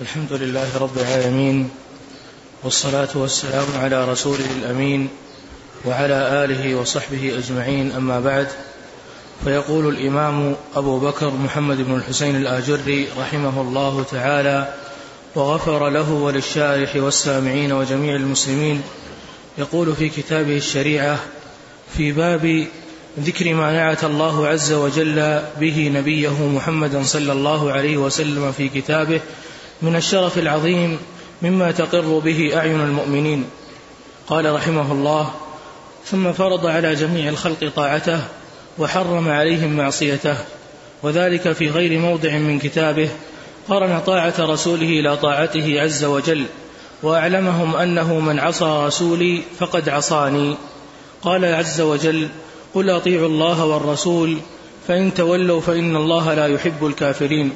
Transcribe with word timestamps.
الحمد 0.00 0.32
لله 0.32 0.78
رب 0.80 0.98
العالمين 0.98 1.70
والصلاة 2.64 3.08
والسلام 3.14 3.66
على 3.82 4.04
رسوله 4.04 4.44
الأمين 4.58 5.08
وعلى 5.84 6.44
آله 6.44 6.74
وصحبه 6.74 7.38
أجمعين 7.38 7.92
أما 7.92 8.20
بعد 8.20 8.48
فيقول 9.44 9.88
الإمام 9.88 10.56
أبو 10.76 10.98
بكر 10.98 11.30
محمد 11.30 11.76
بن 11.76 11.94
الحسين 11.94 12.36
الآجري 12.36 13.08
رحمه 13.18 13.60
الله 13.60 14.04
تعالى 14.10 14.74
وغفر 15.34 15.88
له 15.88 16.12
وللشارح 16.12 16.96
والسامعين 16.96 17.72
وجميع 17.72 18.14
المسلمين 18.16 18.82
يقول 19.58 19.96
في 19.96 20.08
كتابه 20.08 20.56
الشريعة 20.56 21.18
في 21.96 22.12
باب 22.12 22.66
ذكر 23.20 23.54
ما 23.54 23.72
نعت 23.72 24.04
الله 24.04 24.46
عز 24.46 24.72
وجل 24.72 25.42
به 25.60 25.92
نبيه 25.94 26.46
محمدا 26.46 27.02
صلى 27.02 27.32
الله 27.32 27.72
عليه 27.72 27.96
وسلم 27.96 28.52
في 28.52 28.68
كتابه 28.68 29.20
من 29.82 29.96
الشرف 29.96 30.38
العظيم 30.38 30.98
مما 31.42 31.70
تقر 31.70 32.18
به 32.18 32.50
أعين 32.56 32.80
المؤمنين. 32.80 33.44
قال 34.28 34.54
رحمه 34.54 34.92
الله 34.92 35.30
ثم 36.06 36.32
فرض 36.32 36.66
على 36.66 36.94
جميع 36.94 37.28
الخلق 37.28 37.72
طاعته 37.76 38.20
وحرم 38.78 39.28
عليهم 39.28 39.76
معصيته 39.76 40.36
وذلك 41.02 41.52
في 41.52 41.68
غير 41.68 41.98
موضع 41.98 42.32
من 42.38 42.58
كتابه 42.58 43.08
قرن 43.68 44.00
طاعة 44.06 44.34
رسوله 44.38 44.86
إلى 44.86 45.16
طاعته 45.16 45.80
عز 45.80 46.04
وجل 46.04 46.44
وأعلمهم 47.02 47.76
أنه 47.76 48.20
من 48.20 48.38
عصى 48.38 48.84
رسولي 48.86 49.42
فقد 49.58 49.88
عصاني. 49.88 50.56
قال 51.22 51.44
عز 51.44 51.80
وجل 51.80 52.28
قل 52.74 52.90
أطيعوا 52.90 53.28
الله 53.28 53.64
والرسول 53.64 54.36
فإن 54.88 55.14
تولوا 55.14 55.60
فإن 55.60 55.96
الله 55.96 56.34
لا 56.34 56.46
يحب 56.46 56.86
الكافرين. 56.86 57.52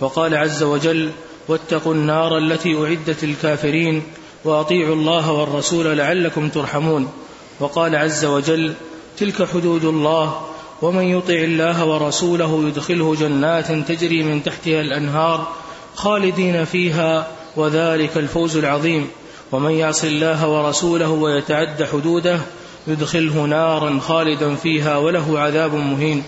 وقال 0.00 0.36
عز 0.36 0.62
وجل 0.62 1.10
واتقوا 1.48 1.94
النار 1.94 2.38
التي 2.38 2.84
أعدت 2.84 3.24
للكافرين 3.24 4.02
وأطيعوا 4.44 4.94
الله 4.94 5.32
والرسول 5.32 5.98
لعلكم 5.98 6.48
ترحمون. 6.48 7.12
وقال 7.60 7.96
عز 7.96 8.24
وجل 8.24 8.74
تلك 9.18 9.48
حدود 9.48 9.84
الله 9.84 10.40
ومن 10.82 11.04
يطع 11.04 11.34
الله 11.34 11.84
ورسوله 11.84 12.68
يدخله 12.68 13.14
جنات 13.14 13.72
تجري 13.72 14.22
من 14.22 14.42
تحتها 14.42 14.80
الأنهار 14.80 15.48
خالدين 15.94 16.64
فيها 16.64 17.28
وذلك 17.56 18.16
الفوز 18.16 18.56
العظيم. 18.56 19.08
ومن 19.52 19.70
يعص 19.70 20.04
الله 20.04 20.48
ورسوله 20.48 21.10
ويتعد 21.10 21.84
حدوده 21.92 22.40
يدخله 22.86 23.44
نارا 23.44 23.98
خالدا 24.00 24.54
فيها 24.54 24.96
وله 24.96 25.38
عذاب 25.38 25.74
مهين. 25.74 26.22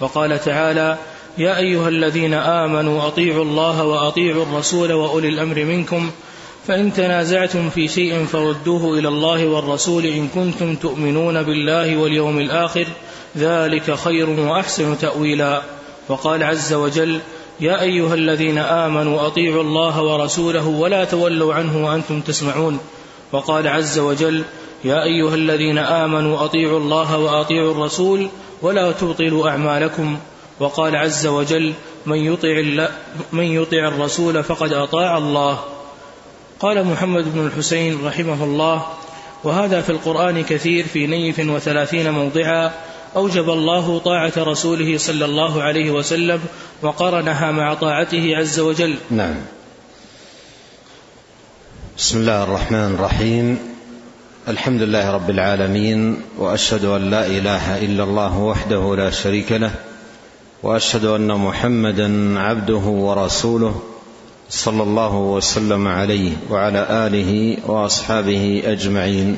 وقال 0.00 0.44
تعالى 0.44 0.98
يا 1.38 1.58
أيها 1.58 1.88
الذين 1.88 2.34
آمنوا 2.34 3.06
أطيعوا 3.06 3.44
الله 3.44 3.84
وأطيعوا 3.84 4.42
الرسول 4.42 4.92
وأولي 4.92 5.28
الأمر 5.28 5.64
منكم 5.64 6.10
فإن 6.66 6.92
تنازعتم 6.92 7.70
في 7.70 7.88
شيء 7.88 8.24
فردوه 8.24 8.98
إلى 8.98 9.08
الله 9.08 9.46
والرسول 9.46 10.06
إن 10.06 10.28
كنتم 10.28 10.74
تؤمنون 10.74 11.42
بالله 11.42 11.96
واليوم 11.96 12.38
الآخر 12.38 12.86
ذلك 13.36 13.94
خير 13.94 14.30
وأحسن 14.30 14.98
تأويلا. 14.98 15.62
وقال 16.08 16.42
عز 16.42 16.72
وجل 16.72 17.20
يا 17.60 17.82
أيها 17.82 18.14
الذين 18.14 18.58
آمنوا 18.58 19.26
أطيعوا 19.26 19.62
الله 19.62 20.02
ورسوله 20.02 20.68
ولا 20.68 21.04
تولوا 21.04 21.54
عنه 21.54 21.86
وأنتم 21.86 22.20
تسمعون. 22.20 22.78
وقال 23.32 23.68
عز 23.68 23.98
وجل 23.98 24.44
يا 24.84 25.04
أيها 25.04 25.34
الذين 25.34 25.78
آمنوا 25.78 26.44
أطيعوا 26.44 26.78
الله 26.78 27.18
وأطيعوا 27.18 27.72
الرسول 27.72 28.28
ولا 28.62 28.92
تبطلوا 28.92 29.48
أعمالكم. 29.48 30.18
وقال 30.62 30.96
عز 30.96 31.26
وجل 31.26 31.72
من 32.06 32.16
يطع, 32.16 32.86
من 33.32 33.44
يطع 33.44 33.88
الرسول 33.88 34.44
فقد 34.44 34.72
أطاع 34.72 35.18
الله. 35.18 35.64
قال 36.60 36.84
محمد 36.86 37.34
بن 37.34 37.46
الحسين 37.46 38.04
رحمه 38.04 38.44
الله 38.44 38.86
وهذا 39.44 39.80
في 39.80 39.90
القرآن 39.90 40.44
كثير 40.44 40.86
في 40.86 41.06
نيف 41.06 41.38
وثلاثين 41.38 42.10
موضعا 42.10 42.72
أوجب 43.16 43.50
الله 43.50 43.98
طاعة 43.98 44.32
رسوله 44.38 44.98
صلى 44.98 45.24
الله 45.24 45.62
عليه 45.62 45.90
وسلم 45.90 46.40
وقرنها 46.82 47.52
مع 47.52 47.74
طاعته 47.74 48.36
عز 48.36 48.60
وجل. 48.60 48.96
نعم. 49.10 49.34
بسم 51.98 52.18
الله 52.18 52.42
الرحمن 52.42 52.94
الرحيم. 52.94 53.58
الحمد 54.48 54.82
لله 54.82 55.10
رب 55.10 55.30
العالمين 55.30 56.22
وأشهد 56.38 56.84
أن 56.84 57.10
لا 57.10 57.26
إله 57.26 57.78
إلا 57.78 58.04
الله 58.04 58.38
وحده 58.38 58.96
لا 58.96 59.10
شريك 59.10 59.52
له 59.52 59.91
وأشهد 60.62 61.04
أن 61.04 61.28
محمدا 61.28 62.38
عبده 62.38 62.76
ورسوله 62.76 63.82
صلى 64.50 64.82
الله 64.82 65.14
وسلم 65.14 65.88
عليه 65.88 66.32
وعلى 66.50 66.86
آله 67.06 67.56
وأصحابه 67.66 68.62
أجمعين. 68.64 69.36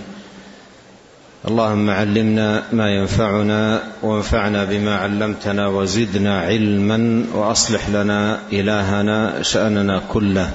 اللهم 1.49 1.91
علمنا 1.91 2.63
ما 2.73 2.91
ينفعنا 2.91 3.83
وانفعنا 4.03 4.65
بما 4.65 4.97
علمتنا 4.97 5.69
وزدنا 5.69 6.41
علما 6.41 7.25
وأصلح 7.35 7.89
لنا 7.89 8.39
إلهنا 8.53 9.43
شأننا 9.43 10.03
كله. 10.13 10.51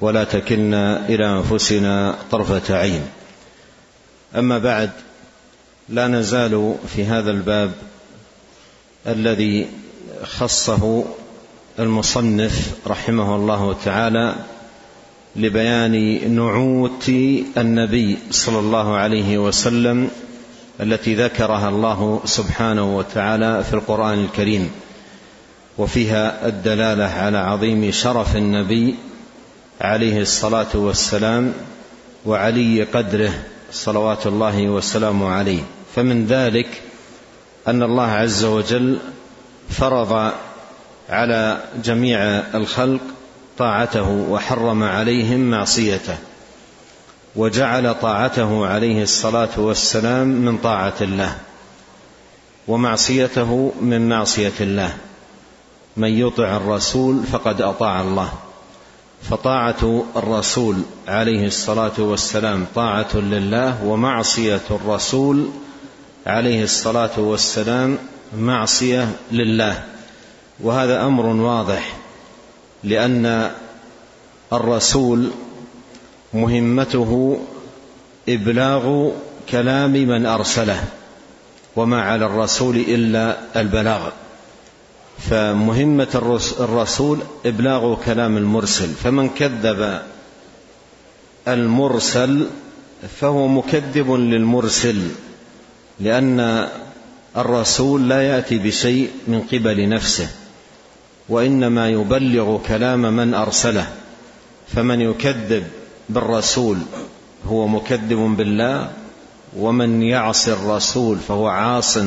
ولا 0.00 0.24
تكلنا 0.24 1.08
إلى 1.08 1.26
أنفسنا 1.26 2.14
طرفة 2.30 2.76
عين. 2.76 3.02
أما 4.36 4.58
بعد 4.58 4.90
لا 5.88 6.08
نزال 6.08 6.74
في 6.96 7.04
هذا 7.04 7.30
الباب 7.30 7.70
الذي 9.06 9.66
خصه 10.24 11.04
المصنف 11.78 12.72
رحمه 12.86 13.36
الله 13.36 13.76
تعالى 13.84 14.34
لبيان 15.36 16.34
نعوت 16.36 17.08
النبي 17.58 18.18
صلى 18.30 18.58
الله 18.58 18.96
عليه 18.96 19.38
وسلم 19.38 20.10
التي 20.80 21.14
ذكرها 21.14 21.68
الله 21.68 22.20
سبحانه 22.24 22.96
وتعالى 22.96 23.64
في 23.64 23.74
القرآن 23.74 24.24
الكريم. 24.24 24.70
وفيها 25.78 26.48
الدلالة 26.48 27.04
على 27.04 27.38
عظيم 27.38 27.90
شرف 27.90 28.36
النبي 28.36 28.94
عليه 29.80 30.20
الصلاة 30.20 30.74
والسلام 30.74 31.52
وعلي 32.26 32.82
قدره 32.82 33.32
صلوات 33.72 34.26
الله 34.26 34.68
وسلامه 34.68 35.28
عليه. 35.28 35.62
فمن 35.96 36.26
ذلك 36.26 36.82
أن 37.68 37.82
الله 37.82 38.06
عز 38.06 38.44
وجل 38.44 38.98
فرض 39.70 40.32
على 41.08 41.62
جميع 41.84 42.18
الخلق 42.54 43.00
طاعته 43.58 44.08
وحرم 44.08 44.82
عليهم 44.82 45.50
معصيته 45.50 46.16
وجعل 47.36 47.94
طاعته 47.94 48.66
عليه 48.66 49.02
الصلاة 49.02 49.48
والسلام 49.56 50.26
من 50.26 50.58
طاعة 50.58 50.94
الله 51.00 51.36
ومعصيته 52.68 53.72
من 53.80 54.08
معصية 54.08 54.52
الله. 54.60 54.96
من 55.96 56.08
يطع 56.08 56.56
الرسول 56.56 57.22
فقد 57.32 57.62
أطاع 57.62 58.00
الله. 58.00 58.32
فطاعة 59.30 60.04
الرسول 60.16 60.76
عليه 61.08 61.46
الصلاة 61.46 61.98
والسلام 61.98 62.66
طاعة 62.74 63.16
لله 63.16 63.84
ومعصية 63.84 64.60
الرسول 64.70 65.48
عليه 66.26 66.62
الصلاة 66.64 67.20
والسلام 67.20 67.98
معصية 68.36 69.08
لله. 69.32 69.84
وهذا 70.60 71.06
أمر 71.06 71.26
واضح 71.26 71.96
لأن 72.84 73.50
الرسول 74.52 75.30
مهمته 76.34 77.40
إبلاغ 78.28 79.10
كلام 79.50 79.92
من 79.92 80.26
أرسله 80.26 80.84
وما 81.76 82.02
على 82.02 82.26
الرسول 82.26 82.76
إلا 82.76 83.36
البلاغ. 83.56 84.08
فمهمة 85.30 86.42
الرسول 86.60 87.18
إبلاغ 87.46 87.94
كلام 88.04 88.36
المرسل. 88.36 88.88
فمن 88.88 89.28
كذب 89.28 90.02
المرسل 91.48 92.46
فهو 93.20 93.48
مكذب 93.48 94.12
للمرسل. 94.12 95.08
لأن 96.00 96.68
الرسول 97.36 98.08
لا 98.08 98.22
يأتي 98.22 98.58
بشيء 98.58 99.10
من 99.28 99.40
قبل 99.52 99.88
نفسه 99.88 100.28
وإنما 101.28 101.88
يبلغ 101.88 102.58
كلام 102.68 103.16
من 103.16 103.34
أرسله 103.34 103.88
فمن 104.74 105.00
يكذب 105.00 105.64
بالرسول 106.08 106.78
هو 107.46 107.66
مكذب 107.68 108.18
بالله 108.36 108.90
ومن 109.56 110.02
يعص 110.02 110.48
الرسول 110.48 111.18
فهو 111.18 111.46
عاص 111.48 111.98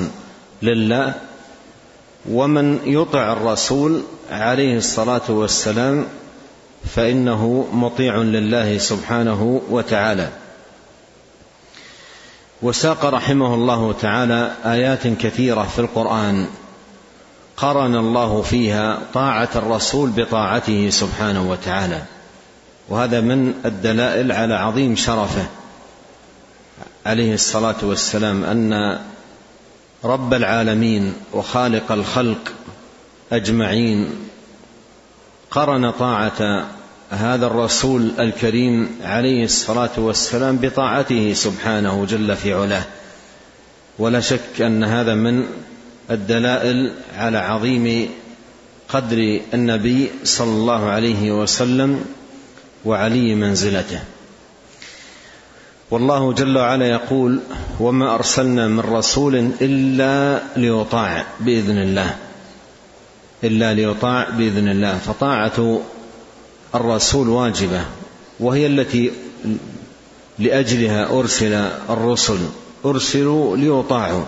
لله 0.61 1.13
ومن 2.31 2.79
يطع 2.85 3.33
الرسول 3.33 4.01
عليه 4.31 4.77
الصلاة 4.77 5.21
والسلام 5.29 6.05
فإنه 6.95 7.67
مطيع 7.73 8.17
لله 8.17 8.77
سبحانه 8.77 9.61
وتعالى. 9.69 10.29
وساق 12.63 13.05
رحمه 13.05 13.53
الله 13.53 13.93
تعالى 14.01 14.51
آيات 14.65 15.07
كثيرة 15.07 15.63
في 15.63 15.79
القرآن. 15.79 16.47
قرن 17.57 17.95
الله 17.95 18.41
فيها 18.41 18.99
طاعة 19.13 19.49
الرسول 19.55 20.09
بطاعته 20.09 20.89
سبحانه 20.89 21.51
وتعالى. 21.51 22.01
وهذا 22.89 23.21
من 23.21 23.53
الدلائل 23.65 24.31
على 24.31 24.53
عظيم 24.53 24.95
شرفه. 24.95 25.45
عليه 27.05 27.33
الصلاة 27.33 27.75
والسلام 27.83 28.43
أن 28.43 28.99
رب 30.03 30.33
العالمين 30.33 31.13
وخالق 31.33 31.91
الخلق 31.91 32.53
أجمعين 33.31 34.09
قرن 35.51 35.91
طاعة 35.91 36.65
هذا 37.13 37.45
الرسول 37.47 38.11
الكريم 38.19 38.89
عليه 39.03 39.43
الصلاة 39.43 39.89
والسلام 39.97 40.57
بطاعته 40.57 41.33
سبحانه 41.33 42.05
جل 42.05 42.35
في 42.35 42.53
علاه. 42.53 42.83
ولا 43.99 44.19
شك 44.19 44.61
أن 44.61 44.83
هذا 44.83 45.13
من 45.15 45.45
الدلائل 46.11 46.91
على 47.17 47.37
عظيم 47.37 48.09
قدر 48.89 49.39
النبي 49.53 50.09
صلى 50.23 50.51
الله 50.51 50.89
عليه 50.89 51.31
وسلم 51.31 52.05
وعلي 52.85 53.35
منزلته. 53.35 53.99
والله 55.91 56.33
جل 56.33 56.57
وعلا 56.57 56.89
يقول 56.89 57.39
وما 57.79 58.15
أرسلنا 58.15 58.67
من 58.67 58.79
رسول 58.79 59.51
إلا 59.61 60.41
ليطاع 60.57 61.25
بإذن 61.39 61.77
الله. 61.77 62.15
إلا 63.43 63.73
ليطاع 63.73 64.29
بإذن 64.29 64.67
الله. 64.67 64.97
فطاعة 64.97 65.81
الرسول 66.75 67.29
واجبة 67.29 67.85
وهي 68.39 68.67
التي 68.67 69.11
لأجلها 70.39 71.19
أرسل 71.19 71.53
الرسل 71.89 72.39
أرسلوا 72.85 73.57
ليطاعوا 73.57 74.23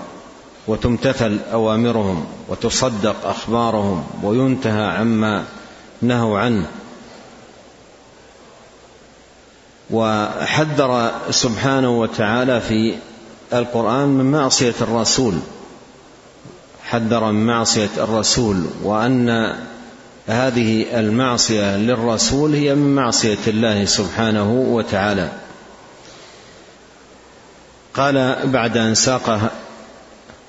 وتمتثل 0.67 1.39
أوامرهم 1.53 2.25
وتصدق 2.47 3.15
أخبارهم 3.27 4.03
وينتهى 4.23 4.85
عما 4.85 5.45
نهوا 6.01 6.39
عنه. 6.39 6.67
وحذر 9.91 11.11
سبحانه 11.29 11.99
وتعالى 11.99 12.61
في 12.61 12.95
القرآن 13.53 14.07
من 14.07 14.31
معصية 14.31 14.73
الرسول 14.81 15.33
حذر 16.83 17.31
من 17.31 17.45
معصية 17.45 17.89
الرسول 17.97 18.65
وأن 18.83 19.55
هذه 20.27 20.99
المعصية 20.99 21.77
للرسول 21.77 22.53
هي 22.53 22.75
من 22.75 22.95
معصية 22.95 23.37
الله 23.47 23.85
سبحانه 23.85 24.51
وتعالى. 24.51 25.29
قال 27.93 28.37
بعد 28.45 28.77
أن 28.77 28.95
ساق 28.95 29.51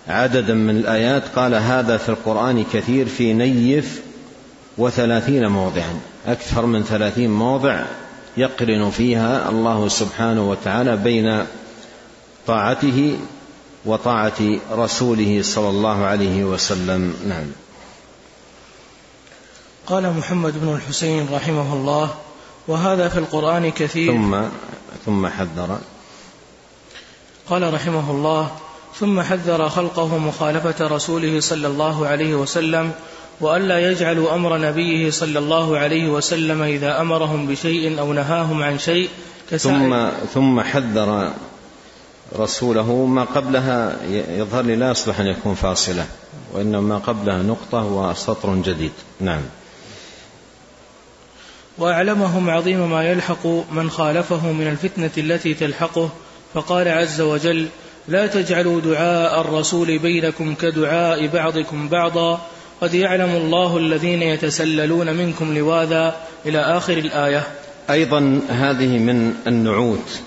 عددا 0.09 0.55
من 0.55 0.77
الآيات 0.77 1.23
قال 1.37 1.55
هذا 1.55 1.97
في 1.97 2.09
القرآن 2.09 2.65
كثير 2.73 3.07
في 3.09 3.33
نيف 3.33 4.01
وثلاثين 4.79 5.47
موضعا 5.47 6.01
أكثر 6.27 6.67
من 6.67 6.83
ثلاثين 6.83 7.31
موضع 7.31 7.85
يقرن 8.37 8.91
فيها 8.91 9.49
الله 9.51 9.89
سبحانه 9.89 10.51
وتعالى 10.51 10.97
بين 10.97 11.45
طاعته 12.47 13.19
وطاعة 13.85 14.59
رسوله 14.73 15.43
صلى 15.43 15.69
الله 15.69 16.05
عليه 16.05 16.45
وسلم. 16.45 17.15
نعم. 17.29 17.66
قال 19.87 20.13
محمد 20.13 20.55
بن 20.61 20.75
الحسين 20.75 21.29
رحمه 21.33 21.73
الله 21.75 22.15
وهذا 22.69 23.09
في 23.09 23.19
القرآن 23.19 23.71
كثير. 23.71 24.13
ثم 24.13 24.43
ثم 25.07 25.27
حذر. 25.27 25.79
قال 27.49 27.75
رحمه 27.75 28.11
الله 28.11 28.51
ثم 29.01 29.23
حذر 29.23 29.69
خلقه 29.69 30.19
مخالفة 30.19 30.87
رسوله 30.87 31.41
صلى 31.41 31.67
الله 31.67 32.07
عليه 32.07 32.35
وسلم 32.35 32.93
وألا 33.41 33.91
يجعلوا 33.91 34.35
أمر 34.35 34.59
نبيه 34.59 35.11
صلى 35.11 35.39
الله 35.39 35.79
عليه 35.79 36.09
وسلم 36.09 36.63
إذا 36.63 37.01
أمرهم 37.01 37.47
بشيء 37.47 38.01
أو 38.01 38.13
نهاهم 38.13 38.63
عن 38.63 38.79
شيء 38.79 39.09
ثم 39.59 40.09
ثم 40.35 40.61
حذر 40.61 41.33
رسوله 42.39 42.93
ما 43.07 43.25
قبلها 43.25 43.97
يظهر 44.11 44.63
لي 44.63 44.77
لا 44.77 44.91
يصلح 44.91 45.21
أن 45.21 45.27
يكون 45.27 45.55
فاصلة 45.55 46.07
وإنما 46.55 46.81
ما 46.81 46.99
قبلها 46.99 47.43
نقطة 47.43 47.85
وسطر 47.85 48.55
جديد. 48.55 48.93
نعم. 49.21 49.43
وأعلمهم 51.79 52.51
عظيم 52.51 52.91
ما 52.91 53.11
يلحق 53.11 53.47
من 53.73 53.91
خالفه 53.91 54.53
من 54.53 54.67
الفتنة 54.67 55.11
التي 55.19 55.55
تلحقه 55.55 56.11
فقال 56.55 56.89
عز 56.89 57.21
وجل 57.21 57.69
لا 58.09 58.27
تجعلوا 58.27 58.81
دعاء 58.81 59.41
الرسول 59.41 59.99
بينكم 59.99 60.55
كدعاء 60.55 61.27
بعضكم 61.27 61.89
بعضا 61.89 62.41
قد 62.81 62.95
يعلم 62.95 63.31
الله 63.31 63.77
الذين 63.77 64.23
يتسللون 64.23 65.15
منكم 65.15 65.59
لواذا 65.59 66.17
إلى 66.47 66.59
آخر 66.59 66.99
الآية. 66.99 67.43
أيضا 67.91 68.41
هذه 68.49 68.99
من 68.99 69.35
النعوت 69.47 70.21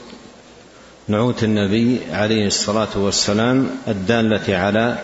نعوت 1.08 1.44
النبي 1.44 2.00
عليه 2.12 2.48
الصلاة 2.48 2.98
والسلام 2.98 3.70
الدالة 3.88 4.58
على 4.58 4.98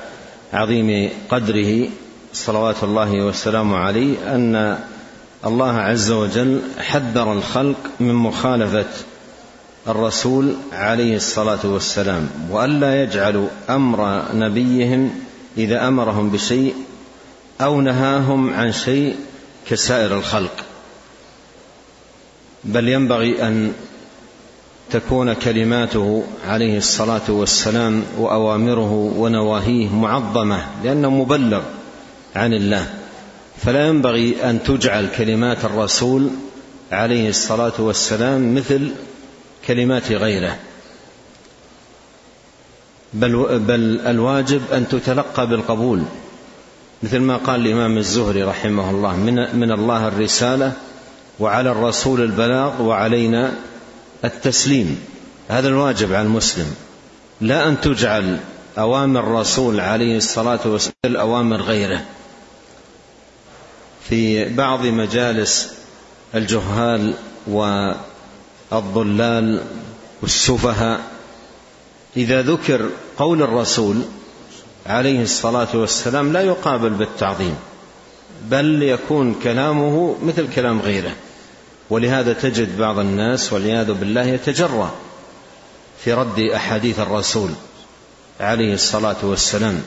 عظيم 0.54 1.10
قدره 1.30 1.88
صلوات 2.34 2.84
الله 2.84 3.12
وسلامه 3.12 3.78
عليه 3.78 4.36
أن 4.36 4.80
الله 5.46 5.72
عز 5.72 6.12
وجل 6.12 6.62
حذر 6.80 7.34
الخلق 7.34 7.78
من 8.00 8.14
مخالفة 8.14 8.86
الرسول 9.88 10.56
عليه 10.74 11.16
الصلاة 11.16 11.60
والسلام 11.64 12.30
والا 12.50 13.04
يجعلوا 13.04 13.48
أمر 13.70 14.26
نبيهم 14.34 15.12
إذا 15.58 15.88
أمرهم 15.88 16.30
بشيء 16.30 16.76
أو 17.62 17.82
نهاهم 17.82 18.54
عن 18.54 18.72
شيء 18.72 19.16
كسائر 19.68 20.18
الخلق. 20.18 20.66
بل 22.64 22.90
ينبغي 22.90 23.48
أن 23.48 23.74
تكون 24.92 25.34
كلماته 25.34 26.24
عليه 26.48 26.78
الصلاة 26.78 27.30
والسلام 27.30 28.04
وأوامره 28.18 29.14
ونواهيه 29.18 29.90
معظمة 29.90 30.66
لأنه 30.84 31.10
مبلغ 31.10 31.62
عن 32.36 32.54
الله. 32.54 33.05
فلا 33.58 33.88
ينبغي 33.88 34.50
أن 34.50 34.64
تجعل 34.64 35.10
كلمات 35.18 35.66
الرسول 35.66 36.30
عليه 36.92 37.30
الصلاة 37.30 37.74
والسلام 37.80 38.56
مثل 38.56 38.92
كلمات 39.68 40.12
غيره. 40.12 40.58
بل, 43.14 43.60
بل 43.60 44.00
الواجب 44.08 44.62
أن 44.74 44.88
تتلقى 44.88 45.48
بالقبول. 45.48 46.02
مثل 47.04 47.20
ما 47.20 47.38
قال 47.38 47.62
الإمام 47.62 47.98
الزهري 47.98 48.44
رحمه 48.44 48.90
الله 48.90 49.16
من, 49.16 49.60
من 49.60 49.72
الله 49.72 50.08
الرسالة 50.08 50.74
وعلى 51.40 51.72
الرسول 51.72 52.22
البلاغ 52.22 52.82
وعلينا 52.82 53.54
التسليم. 54.26 55.00
هذا 55.48 55.68
الواجب 55.68 56.14
على 56.14 56.28
المسلم. 56.28 56.76
لا 57.42 57.68
أن 57.68 57.82
تجعل 57.82 58.40
أوامر 58.78 59.20
الرسول 59.20 59.80
عليه 59.80 60.18
الصلاة 60.18 60.60
والسلام 60.66 61.16
أوامر 61.16 61.62
غيره. 61.62 62.02
في 64.10 64.50
بعض 64.50 64.86
مجالس 64.86 65.74
الجهال 66.36 67.14
و 67.48 67.92
الضلال 68.74 69.64
والسفهاء. 70.22 71.02
إذا 72.18 72.42
ذكر 72.42 72.90
قول 73.18 73.42
الرسول 73.42 74.02
عليه 74.86 75.24
الصلاة 75.24 75.68
والسلام 75.74 76.34
لا 76.34 76.42
يقابل 76.42 76.90
بالتعظيم 76.90 77.56
بل 78.50 78.84
يكون 78.84 79.36
كلامه 79.44 80.16
مثل 80.24 80.54
كلام 80.54 80.80
غيره. 80.80 81.12
ولهذا 81.90 82.34
تجد 82.34 82.78
بعض 82.78 83.00
الناس 83.00 83.54
والعياذ 83.54 83.94
بالله 83.94 84.24
يتجرأ 84.24 84.92
في 86.04 86.14
رد 86.14 86.40
أحاديث 86.40 87.00
الرسول 87.00 87.50
عليه 88.40 88.74
الصلاة 88.74 89.16
والسلام 89.24 89.82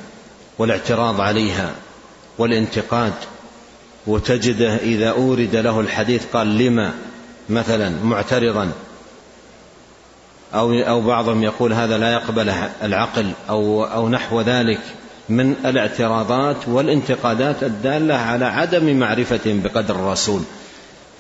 والاعتراض 0.59 1.21
عليها 1.21 1.75
والانتقاد 2.39 3.13
وتجده 4.07 4.77
إذا 4.77 5.11
أورد 5.11 5.57
له 5.57 5.81
الحديث 5.81 6.23
قال 6.33 6.59
لما 6.59 6.95
مثلا 7.49 8.05
معترضا 8.05 8.73
أو 10.55 10.73
أو 10.73 11.01
بعضهم 11.01 11.43
يقول 11.43 11.73
هذا 11.73 11.99
لا 11.99 12.13
يقبل 12.13 12.53
العقل 12.83 13.31
أو 13.49 13.85
أو 13.85 14.09
نحو 14.09 14.41
ذلك 14.41 14.81
من 15.29 15.55
الاعتراضات 15.65 16.57
والانتقادات 16.67 17.63
الدالة 17.63 18.15
على 18.15 18.45
عدم 18.45 18.99
معرفة 18.99 19.41
بقدر 19.47 19.95
الرسول 19.95 20.43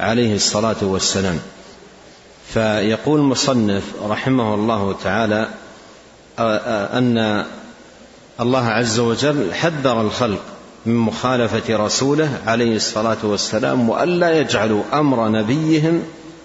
عليه 0.00 0.34
الصلاة 0.34 0.76
والسلام. 0.82 1.38
فيقول 2.48 3.20
المصنف 3.20 3.82
رحمه 4.02 4.54
الله 4.54 4.96
تعالى 5.04 5.48
أن 6.38 7.44
الله 8.40 8.66
عز 8.68 8.98
وجل 8.98 9.54
حذر 9.54 10.00
الخلق 10.00 10.42
من 10.86 10.96
مخالفة 10.96 11.76
رسوله 11.76 12.38
عليه 12.46 12.76
الصلاة 12.76 13.16
والسلام 13.22 13.88
وألا 13.88 14.40
يجعلوا 14.40 14.82
أمر 14.92 15.28
نبيهم 15.28 16.02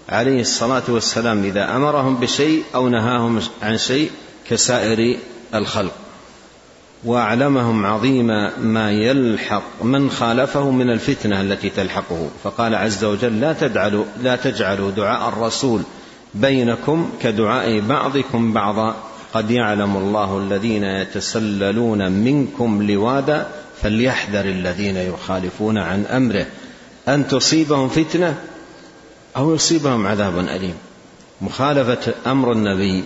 عليه 0.09 0.41
الصلاة 0.41 0.83
والسلام 0.87 1.43
إذا 1.43 1.75
أمرهم 1.75 2.15
بشيء 2.15 2.63
أو 2.75 2.89
نهاهم 2.89 3.41
عن 3.61 3.77
شيء 3.77 4.11
كسائر 4.49 5.17
الخلق. 5.55 5.91
وأعلمهم 7.03 7.85
عظيم 7.85 8.27
ما 8.59 8.91
يلحق 8.91 9.83
من 9.83 10.09
خالفه 10.09 10.71
من 10.71 10.89
الفتنة 10.89 11.41
التي 11.41 11.69
تلحقه. 11.69 12.29
فقال 12.43 12.75
عز 12.75 13.03
وجل 13.03 13.41
لا 13.41 13.53
تجعلوا 13.53 14.05
لا 14.21 14.35
تجعلوا 14.35 14.91
دعاء 14.91 15.29
الرسول 15.29 15.81
بينكم 16.33 17.09
كدعاء 17.21 17.79
بعضكم 17.79 18.53
بعضا. 18.53 18.95
قد 19.33 19.51
يعلم 19.51 19.97
الله 19.97 20.37
الذين 20.37 20.83
يتسللون 20.83 22.11
منكم 22.11 22.91
لوادا 22.91 23.47
فليحذر 23.83 24.45
الذين 24.45 24.97
يخالفون 24.97 25.77
عن 25.77 26.05
أمره. 26.05 26.45
أن 27.07 27.27
تصيبهم 27.27 27.89
فتنة 27.89 28.35
أو 29.37 29.55
يصيبهم 29.55 30.07
عذاب 30.07 30.39
أليم. 30.39 30.75
مخالفة 31.41 32.13
أمر 32.27 32.51
النبي 32.51 33.03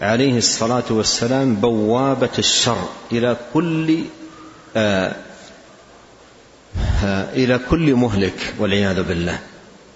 عليه 0.00 0.38
الصلاة 0.38 0.84
والسلام 0.90 1.54
بوابة 1.54 2.30
الشر 2.38 2.88
إلى 3.12 3.36
كل 3.54 3.98
آه 4.76 5.14
آه 7.04 7.32
إلى 7.32 7.60
كل 7.70 7.94
مهلك 7.94 8.54
والعياذ 8.58 9.02
بالله. 9.02 9.38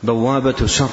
بوابة 0.02 0.67
شر. 0.67 0.90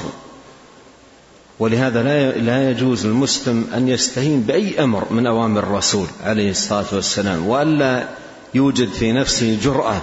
ولهذا 1.58 2.02
لا 2.02 2.30
لا 2.30 2.70
يجوز 2.70 3.06
للمسلم 3.06 3.70
أن 3.74 3.88
يستهين 3.88 4.40
بأي 4.40 4.82
أمر 4.82 5.06
من 5.10 5.26
أوامر 5.26 5.60
الرسول 5.60 6.06
عليه 6.24 6.50
الصلاة 6.50 6.86
والسلام. 6.92 7.46
وألا 7.46 8.08
يوجد 8.56 8.88
في 8.88 9.12
نفسه 9.12 9.58
جرأة 9.62 10.02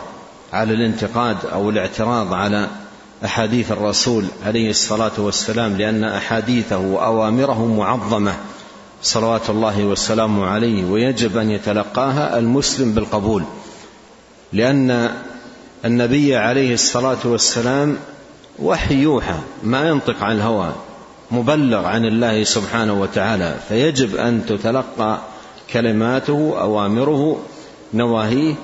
على 0.53 0.73
الانتقاد 0.73 1.37
أو 1.53 1.69
الاعتراض 1.69 2.33
على 2.33 2.67
أحاديث 3.25 3.71
الرسول 3.71 4.25
عليه 4.45 4.69
الصلاة 4.69 5.11
والسلام 5.17 5.77
لأن 5.77 6.03
أحاديثه 6.03 6.77
واوامره 6.77 7.65
معظمة. 7.65 8.33
صلوات 9.01 9.49
الله 9.49 9.83
والسلام 9.83 10.43
عليه. 10.43 10.85
ويجب 10.85 11.37
أن 11.37 11.51
يتلقاها 11.51 12.39
المسلم 12.39 12.91
بالقبول. 12.91 13.43
لأن 14.53 15.09
النبي 15.85 16.35
عليه 16.35 16.73
الصلاة 16.73 17.17
والسلام 17.25 17.97
وحي 18.59 18.95
يوحى 18.95 19.35
ما 19.63 19.87
ينطق 19.87 20.23
عن 20.23 20.35
الهوى 20.35 20.75
مبلغ 21.31 21.85
عن 21.85 22.05
الله 22.05 22.43
سبحانه 22.43 23.01
وتعالى. 23.01 23.55
فيجب 23.69 24.15
أن 24.15 24.45
تتلقى 24.45 25.17
كلماته 25.73 26.53
أوامره 26.61 27.39
نواهيه 27.93 28.55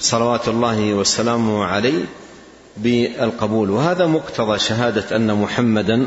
صلوات 0.00 0.48
الله 0.48 0.94
وسلامه 0.94 1.64
عليه 1.64 2.04
بالقبول. 2.76 3.70
وهذا 3.70 4.06
مقتضى 4.06 4.58
شهادة 4.58 5.16
أن 5.16 5.34
محمدا 5.42 6.06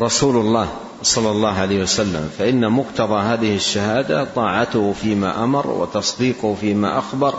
رسول 0.00 0.36
الله 0.36 0.68
صلى 1.02 1.30
الله 1.30 1.60
عليه 1.60 1.82
وسلم. 1.82 2.30
فإن 2.38 2.72
مقتضى 2.72 3.20
هذه 3.20 3.56
الشهادة 3.56 4.24
طاعته 4.24 4.94
فيما 5.02 5.44
أمر 5.44 5.66
وتصديقه 5.66 6.56
فيما 6.60 6.98
أخبر 6.98 7.34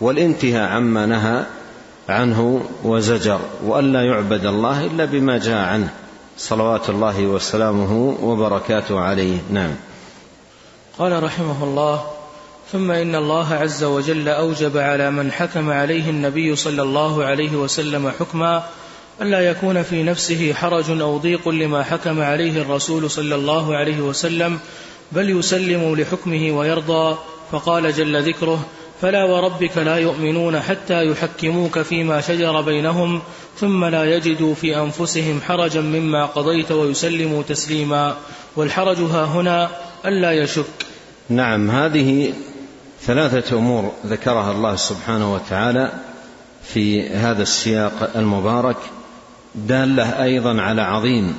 والانتهاء 0.00 0.70
عما 0.70 1.06
نهى 1.06 1.46
عنه 2.08 2.60
وزجر. 2.84 3.40
والا 3.66 4.02
يعبد 4.04 4.46
الله 4.46 4.86
إلا 4.86 5.04
بما 5.04 5.38
جاء 5.38 5.64
عنه. 5.68 5.90
صلوات 6.38 6.90
الله 6.90 7.26
وسلامه 7.26 8.16
وبركاته 8.22 9.00
عليه. 9.00 9.38
نعم. 9.50 9.74
قال 10.98 11.22
رحمه 11.22 11.64
الله 11.64 12.17
ثم 12.72 12.90
إن 12.90 13.14
الله 13.14 13.54
عز 13.54 13.84
وجل 13.84 14.28
أوجب 14.28 14.76
على 14.76 15.10
من 15.10 15.32
حكم 15.32 15.70
عليه 15.70 16.10
النبي 16.10 16.56
صلى 16.56 16.82
الله 16.82 17.24
عليه 17.24 17.56
وسلم 17.56 18.10
حكما 18.20 18.62
الا 19.22 19.40
يكون 19.40 19.82
في 19.82 20.02
نفسه 20.02 20.54
حرج 20.54 21.00
أو 21.00 21.18
ضيق 21.18 21.48
لما 21.48 21.82
حكم 21.82 22.20
عليه 22.20 22.62
الرسول 22.62 23.10
صلى 23.10 23.34
الله 23.34 23.76
عليه 23.76 24.00
وسلم 24.00 24.58
بل 25.12 25.30
يسلم 25.30 25.94
لحكمه 25.94 26.52
ويرضى. 26.58 27.18
فقال 27.52 27.92
جل 27.92 28.22
ذكره 28.22 28.66
فلا 29.02 29.24
وربك 29.24 29.78
لا 29.78 29.96
يؤمنون 29.96 30.60
حتى 30.60 31.06
يحكموك 31.06 31.78
فيما 31.78 32.20
شجر 32.20 32.60
بينهم 32.60 33.22
ثم 33.60 33.84
لا 33.84 34.16
يجدوا 34.16 34.54
في 34.54 34.76
أنفسهم 34.76 35.40
حرجا 35.40 35.80
مما 35.80 36.26
قضيت 36.26 36.72
ويسلموا 36.72 37.42
تسليما. 37.42 38.16
والحرج 38.56 38.96
ها 38.96 39.24
هنا 39.24 39.70
الا 40.06 40.32
يشك. 40.32 40.64
نعم 41.28 41.70
هذه 41.70 42.32
ثلاثة 43.02 43.58
أمور 43.58 43.92
ذكرها 44.06 44.52
الله 44.52 44.76
سبحانه 44.76 45.34
وتعالى 45.34 45.92
في 46.62 47.08
هذا 47.08 47.42
السياق 47.42 48.10
المبارك 48.16 48.76
دالة 49.54 50.22
أيضا 50.22 50.62
على 50.62 50.82
عظيم 50.82 51.38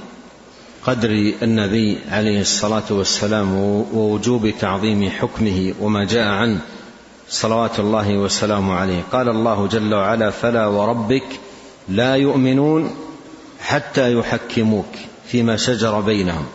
قدر 0.83 1.33
النبي 1.41 1.97
عليه 2.11 2.41
الصلاة 2.41 2.83
والسلام 2.89 3.55
ووجوب 3.93 4.53
تعظيم 4.59 5.09
حكمه 5.09 5.73
وما 5.79 6.03
جاء 6.03 6.27
عنه. 6.27 6.59
صلوات 7.29 7.79
الله 7.79 8.17
وسلامه 8.17 8.73
عليه. 8.73 9.01
قال 9.11 9.29
الله 9.29 9.67
جل 9.67 9.93
وعلا 9.93 10.29
فلا 10.29 10.67
وربك 10.67 11.25
لا 11.89 12.15
يؤمنون 12.15 12.95
حتى 13.61 14.13
يحكموك 14.13 14.85
فيما 15.27 15.57
شجر 15.57 15.99
بينهم. 15.99 16.45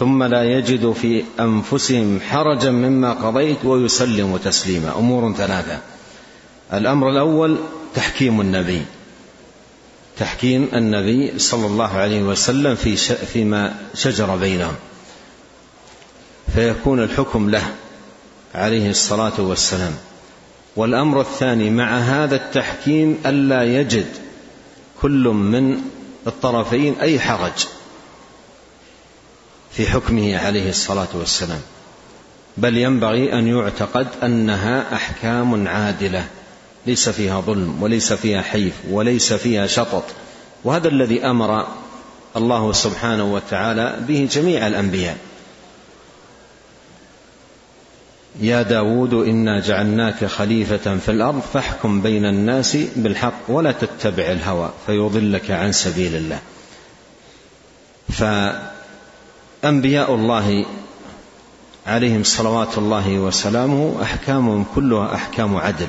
ثم 0.00 0.22
لا 0.22 0.44
يجدوا 0.44 0.94
في 0.94 1.24
أنفسهم 1.40 2.20
حرجا 2.20 2.70
مما 2.70 3.12
قضيت 3.12 3.64
ويسلموا 3.64 4.38
تسليما. 4.38 4.98
أمور 4.98 5.32
ثلاثة. 5.32 5.78
الأمر 6.72 7.10
الأول 7.10 7.56
تحكيم 7.94 8.40
النبي. 8.40 8.82
تحكيم 10.18 10.68
النبي 10.74 11.38
صلى 11.38 11.66
الله 11.66 11.88
عليه 11.88 12.22
وسلم 12.22 12.74
في 12.74 12.96
فيما 13.26 13.74
شجر 13.94 14.36
بينهم. 14.36 14.74
فيكون 16.54 17.02
الحكم 17.02 17.50
له 17.50 17.64
عليه 18.54 18.90
الصلاة 18.90 19.40
والسلام. 19.40 19.92
والأمر 20.76 21.20
الثاني 21.20 21.70
مع 21.70 21.98
هذا 21.98 22.36
التحكيم 22.36 23.18
ألا 23.26 23.80
يجد 23.80 24.06
كل 25.02 25.28
من 25.28 25.80
الطرفين 26.26 26.94
أي 27.00 27.20
حرج. 27.20 27.66
في 29.72 29.86
حكمه 29.86 30.38
عليه 30.38 30.70
الصلاة 30.70 31.08
والسلام. 31.14 31.60
بل 32.56 32.76
ينبغي 32.76 33.32
أن 33.32 33.48
يعتقد 33.48 34.06
أنها 34.22 34.94
أحكام 34.94 35.68
عادلة 35.68 36.24
ليس 36.86 37.08
فيها 37.08 37.40
ظلم 37.40 37.82
وليس 37.82 38.12
فيها 38.12 38.42
حيف 38.42 38.74
وليس 38.90 39.32
فيها 39.32 39.66
شطط. 39.66 40.04
وهذا 40.64 40.88
الذي 40.88 41.24
أمر 41.24 41.66
الله 42.36 42.72
سبحانه 42.72 43.34
وتعالى 43.34 43.96
به 44.08 44.28
جميع 44.32 44.66
الأنبياء. 44.66 45.16
يا 48.40 48.62
داود 48.62 49.14
إنا 49.14 49.60
جعلناك 49.60 50.24
خليفة 50.24 50.98
في 50.98 51.10
الأرض 51.10 51.40
فاحكم 51.52 52.02
بين 52.02 52.26
الناس 52.26 52.76
بالحق 52.96 53.40
ولا 53.48 53.72
تتبع 53.72 54.24
الهوى 54.24 54.70
فيضلك 54.86 55.50
عن 55.50 55.72
سبيل 55.72 56.16
الله. 56.16 56.38
فأنبياء 59.62 60.14
الله 60.14 60.66
عليهم 61.86 62.24
صلوات 62.24 62.78
الله 62.78 63.18
وسلامه 63.18 64.02
أحكامهم 64.02 64.64
كلها 64.74 65.14
أحكام 65.14 65.56
عدل. 65.56 65.88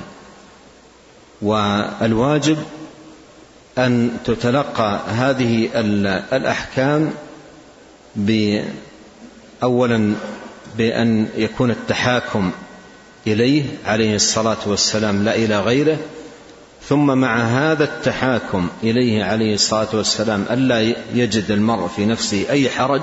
والواجب 1.41 2.57
أن 3.77 4.17
تتلقى 4.25 4.99
هذه 5.07 5.69
الأحكام 6.33 7.11
أولا 9.63 10.13
بأن 10.77 11.27
يكون 11.37 11.71
التحاكم 11.71 12.51
إليه 13.27 13.63
عليه 13.85 14.15
الصلاة 14.15 14.57
والسلام 14.65 15.23
لا 15.23 15.35
إلى 15.35 15.59
غيره 15.59 15.97
ثم 16.83 17.17
مع 17.17 17.37
هذا 17.37 17.83
التحاكم 17.83 18.67
إليه 18.83 19.23
عليه 19.23 19.53
الصلاة 19.53 19.87
والسلام 19.93 20.45
ألا 20.51 20.95
يجد 21.13 21.51
المرء 21.51 21.87
في 21.87 22.05
نفسه 22.05 22.49
أي 22.49 22.69
حرج 22.69 23.01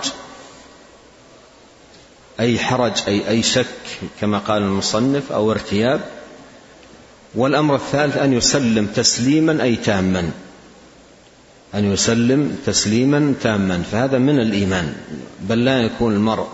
أي 2.41 2.59
حرج 2.59 2.93
أي 3.09 3.29
أي 3.29 3.43
شك 3.43 3.67
كما 4.21 4.39
قال 4.39 4.63
المصنف 4.63 5.33
أو 5.33 5.53
ارتياب. 5.53 6.01
والأمر 7.35 7.75
الثالث 7.75 8.17
أن 8.17 8.33
يسلم 8.33 8.87
تسليما 8.87 9.63
أي 9.63 9.77
تاما. 9.77 10.31
أن 11.75 11.93
يسلم 11.93 12.59
تسليما 12.67 13.35
تاما 13.43 13.83
فهذا 13.93 14.19
من 14.19 14.41
الإيمان. 14.41 14.95
بل 15.41 15.65
لا 15.65 15.81
يكون 15.83 16.15
المرء 16.15 16.47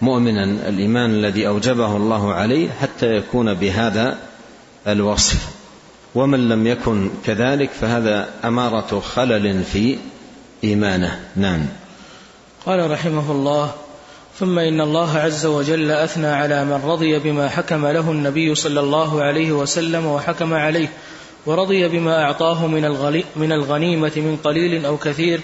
مؤمنا 0.00 0.44
الإيمان 0.44 1.10
الذي 1.10 1.46
أوجبه 1.46 1.96
الله 1.96 2.34
عليه 2.34 2.70
حتى 2.70 3.06
يكون 3.06 3.54
بهذا 3.54 4.18
الوصف. 4.86 5.48
ومن 6.14 6.48
لم 6.48 6.66
يكن 6.66 7.10
كذلك 7.26 7.70
فهذا 7.80 8.28
أمارة 8.44 9.00
خلل 9.00 9.64
في 9.64 9.98
إيمانه. 10.64 11.20
نعم. 11.36 11.66
قال 12.66 12.90
رحمه 12.90 13.32
الله 13.32 13.74
ثم 14.38 14.58
إن 14.58 14.80
الله 14.80 15.18
عز 15.18 15.46
وجل 15.46 15.90
أثنى 15.90 16.26
على 16.26 16.64
من 16.64 16.80
رضي 16.84 17.18
بما 17.18 17.48
حكم 17.48 17.86
له 17.86 18.10
النبي 18.10 18.54
صلى 18.54 18.80
الله 18.80 19.22
عليه 19.22 19.52
وسلم 19.52 20.06
وحكم 20.06 20.54
عليه 20.54 20.88
ورضي 21.46 21.88
بما 21.88 22.22
أعطاه 22.22 22.66
من 22.66 22.82
من 23.36 23.52
الغنيمة 23.52 24.12
من 24.16 24.38
قليل 24.44 24.86
أو 24.86 24.96
كثير 24.96 25.40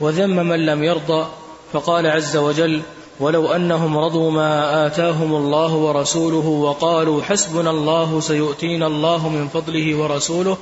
وذم 0.00 0.46
من 0.46 0.66
لم 0.66 0.84
يرضى 0.84 1.26
فقال 1.72 2.06
عز 2.06 2.36
وجل 2.36 2.82
ولو 3.20 3.46
أنهم 3.46 3.98
رضوا 3.98 4.30
ما 4.30 4.86
آتاهم 4.86 5.34
الله 5.34 5.74
ورسوله 5.74 6.46
وقالوا 6.46 7.22
حسبنا 7.22 7.70
الله 7.70 8.20
سيؤتينا 8.20 8.86
الله 8.86 9.28
من 9.28 9.48
فضله 9.48 9.96
ورسوله 9.96 10.56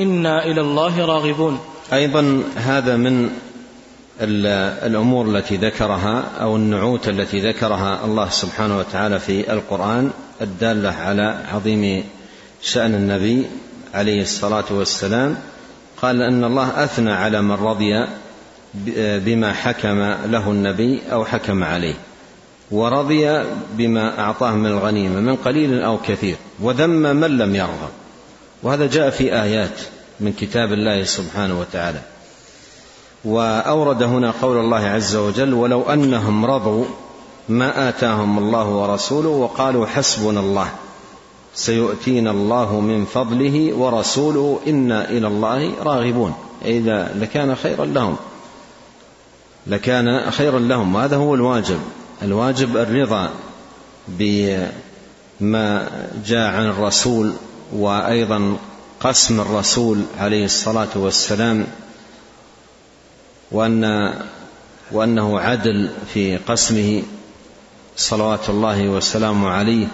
إنا 0.00 0.44
إلى 0.44 0.60
الله 0.60 1.04
راغبون. 1.06 1.58
أيضا 1.92 2.42
هذا 2.56 2.96
من 2.96 3.30
الأمور 4.20 5.26
التي 5.26 5.56
ذكرها 5.56 6.24
أو 6.40 6.56
النعوت 6.56 7.08
التي 7.08 7.40
ذكرها 7.40 8.04
الله 8.04 8.28
سبحانه 8.28 8.78
وتعالى 8.78 9.18
في 9.18 9.52
القرآن 9.52 10.10
الدالة 10.40 10.90
على 10.90 11.38
عظيم 11.52 12.04
شأن 12.62 12.94
النبي 12.94 13.46
عليه 13.94 14.22
الصلاة 14.22 14.64
والسلام. 14.70 15.36
قال 16.02 16.22
أن 16.22 16.44
الله 16.44 16.84
أثنى 16.84 17.12
على 17.12 17.42
من 17.42 17.52
رضي 17.52 18.06
بما 19.24 19.52
حكم 19.52 19.98
له 20.26 20.50
النبي 20.50 21.00
أو 21.12 21.24
حكم 21.24 21.64
عليه 21.64 21.94
ورضي 22.70 23.42
بما 23.72 24.20
أعطاه 24.20 24.50
من 24.50 24.66
الغنيمة 24.66 25.20
من 25.20 25.36
قليل 25.36 25.82
أو 25.82 25.98
كثير 25.98 26.36
وذم 26.60 26.90
من 27.16 27.38
لم 27.38 27.54
يرغب 27.54 27.90
وهذا 28.62 28.86
جاء 28.86 29.10
في 29.10 29.42
آيات 29.42 29.80
من 30.20 30.32
كتاب 30.32 30.72
الله 30.72 31.04
سبحانه 31.04 31.60
وتعالى. 31.60 32.00
وأورد 33.26 34.02
هنا 34.02 34.30
قول 34.42 34.58
الله 34.58 34.86
عز 34.86 35.16
وجل 35.16 35.54
ولو 35.54 35.82
أنهم 35.82 36.46
رضوا 36.46 36.84
ما 37.48 37.88
آتاهم 37.88 38.38
الله 38.38 38.68
ورسوله 38.68 39.28
وقالوا 39.28 39.86
حسبنا 39.86 40.40
الله 40.40 40.68
سيؤتينا 41.54 42.30
الله 42.30 42.80
من 42.80 43.04
فضله 43.04 43.74
ورسوله 43.74 44.58
إنا 44.66 45.10
إلى 45.10 45.26
الله 45.26 45.72
راغبون. 45.82 46.34
إذا 46.64 47.14
لكان 47.20 47.54
خيرا 47.54 47.84
لهم 47.84 48.16
لكان 49.66 50.30
خيرا 50.30 50.58
لهم 50.58 50.94
وهذا 50.94 51.16
هو 51.16 51.34
الواجب 51.34 51.78
الواجب 52.22 52.76
الرضا 52.76 53.30
بما 54.08 55.88
جاء 56.26 56.50
عن 56.52 56.66
الرسول 56.66 57.32
وأيضا 57.72 58.56
قسم 59.00 59.40
الرسول 59.40 60.02
عليه 60.18 60.44
الصلاة 60.44 60.88
والسلام 60.94 61.66
وأن 63.52 64.12
وأنه 64.92 65.40
عدل 65.40 65.90
في 66.14 66.36
قسمه 66.36 67.02
صلوات 67.96 68.50
الله 68.50 68.88
وسلامه 68.88 69.48
عليه. 69.48 69.86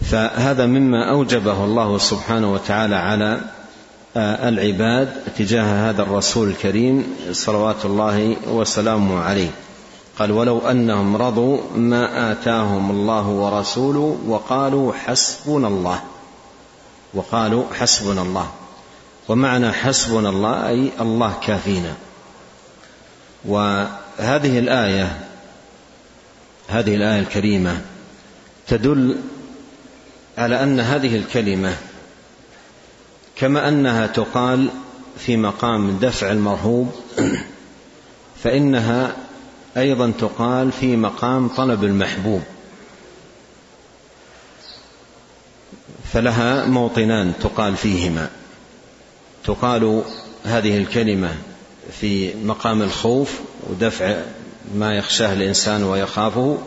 فهذا 0.00 0.66
مما 0.66 1.10
أوجبه 1.10 1.64
الله 1.64 1.98
سبحانه 1.98 2.52
وتعالى 2.52 2.96
على 2.96 3.40
العباد 4.16 5.08
تجاه 5.38 5.90
هذا 5.90 6.02
الرسول 6.02 6.48
الكريم 6.48 7.16
صلوات 7.32 7.84
الله 7.84 8.36
وسلامه 8.50 9.20
عليه. 9.20 9.50
قال 10.18 10.32
ولو 10.32 10.58
أنهم 10.58 11.16
رضوا 11.16 11.58
ما 11.76 12.32
آتاهم 12.32 12.90
الله 12.90 13.28
ورسوله 13.28 14.18
وقالوا 14.26 14.92
حسبنا 14.92 15.68
الله. 15.68 16.00
وقالوا 17.14 17.64
حسبنا 17.78 18.22
الله. 18.22 18.48
ومعنى 19.28 19.72
حسبنا 19.72 20.28
الله 20.28 20.68
أي 20.68 20.90
الله 21.00 21.34
كافينا. 21.46 21.94
وهذه 23.44 24.58
الآية 24.58 25.20
هذه 26.68 26.94
الآية 26.94 27.20
الكريمة 27.20 27.80
تدل 28.66 29.16
على 30.38 30.62
أن 30.62 30.80
هذه 30.80 31.16
الكلمة 31.16 31.76
كما 33.36 33.68
أنها 33.68 34.06
تقال 34.06 34.68
في 35.18 35.36
مقام 35.36 35.98
دفع 35.98 36.30
المرهوب 36.30 36.92
فإنها 38.42 39.16
أيضا 39.76 40.12
تقال 40.18 40.72
في 40.72 40.96
مقام 40.96 41.48
طلب 41.48 41.84
المحبوب. 41.84 42.42
فلها 46.12 46.66
موطنان 46.66 47.32
تقال 47.40 47.76
فيهما. 47.76 48.30
تقال 49.44 50.02
هذه 50.44 50.78
الكلمة 50.78 51.34
في 52.00 52.34
مقام 52.34 52.82
الخوف 52.82 53.32
ودفع 53.70 54.22
ما 54.74 54.96
يخشاه 54.96 55.32
الإنسان 55.32 55.84
ويخافه. 55.84 56.58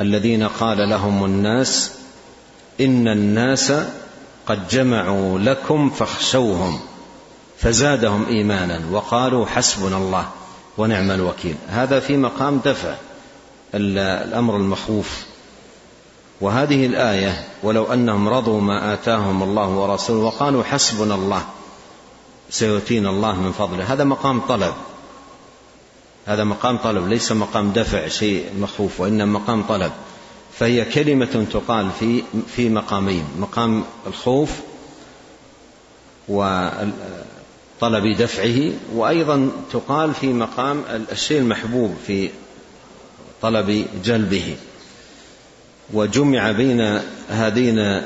الذين 0.00 0.48
قال 0.48 0.88
لهم 0.88 1.24
الناس 1.24 1.92
إن 2.80 3.08
الناس 3.08 3.72
قد 4.46 4.68
جمعوا 4.68 5.38
لكم 5.38 5.90
فاخشوهم 5.90 6.80
فزادهم 7.58 8.26
إيمانا 8.28 8.80
وقالوا 8.92 9.46
حسبنا 9.46 9.96
الله 9.96 10.28
ونعم 10.78 11.10
الوكيل. 11.10 11.56
هذا 11.68 12.00
في 12.00 12.16
مقام 12.16 12.60
دفع 12.64 12.94
الأمر 13.74 14.56
المخوف. 14.56 15.24
وهذه 16.40 16.86
الآية 16.86 17.44
ولو 17.62 17.92
أنهم 17.92 18.28
رضوا 18.28 18.60
ما 18.60 18.94
آتاهم 18.94 19.42
الله 19.42 19.68
ورسوله 19.68 20.20
وقالوا 20.20 20.64
حسبنا 20.64 21.14
الله 21.14 21.42
سيؤتينا 22.50 23.10
الله 23.10 23.40
من 23.40 23.52
فضله. 23.52 23.92
هذا 23.92 24.04
مقام 24.04 24.40
طلب. 24.40 24.74
هذا 26.26 26.44
مقام 26.44 26.76
طلب 26.76 27.08
ليس 27.08 27.32
مقام 27.32 27.72
دفع 27.72 28.08
شيء 28.08 28.46
مخوف 28.58 29.00
وإنما 29.00 29.38
مقام 29.38 29.62
طلب. 29.62 29.92
فهي 30.58 30.84
كلمة 30.84 31.46
تقال 31.52 31.90
في 32.00 32.22
في 32.56 32.68
مقامين 32.68 33.24
مقام 33.38 33.84
الخوف 34.06 34.50
وطلب 36.28 36.92
دفعه 38.18 38.72
وأيضا 38.94 39.50
تقال 39.72 40.14
في 40.14 40.26
مقام 40.26 40.84
الشيء 41.12 41.40
المحبوب 41.40 41.96
في 42.06 42.30
طلب 43.42 43.86
جلبه. 44.04 44.56
وجمع 45.92 46.52
بين 46.52 47.00
هذين 47.28 48.02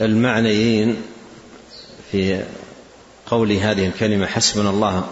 المعنيين 0.00 0.96
في 2.12 2.44
قول 3.32 3.52
هذه 3.52 3.86
الكلمة 3.86 4.26
حسبنا 4.26 4.70
الله. 4.70 5.04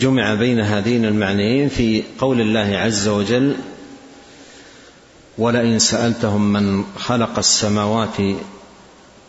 جمع 0.00 0.34
بين 0.34 0.60
هذين 0.60 1.04
المعنيين 1.04 1.68
في 1.68 2.02
قول 2.18 2.40
الله 2.40 2.78
عز 2.78 3.08
وجل 3.08 3.56
ولئن 5.38 5.78
سألتهم 5.78 6.52
من 6.52 6.84
خلق 6.98 7.38
السماوات 7.38 8.16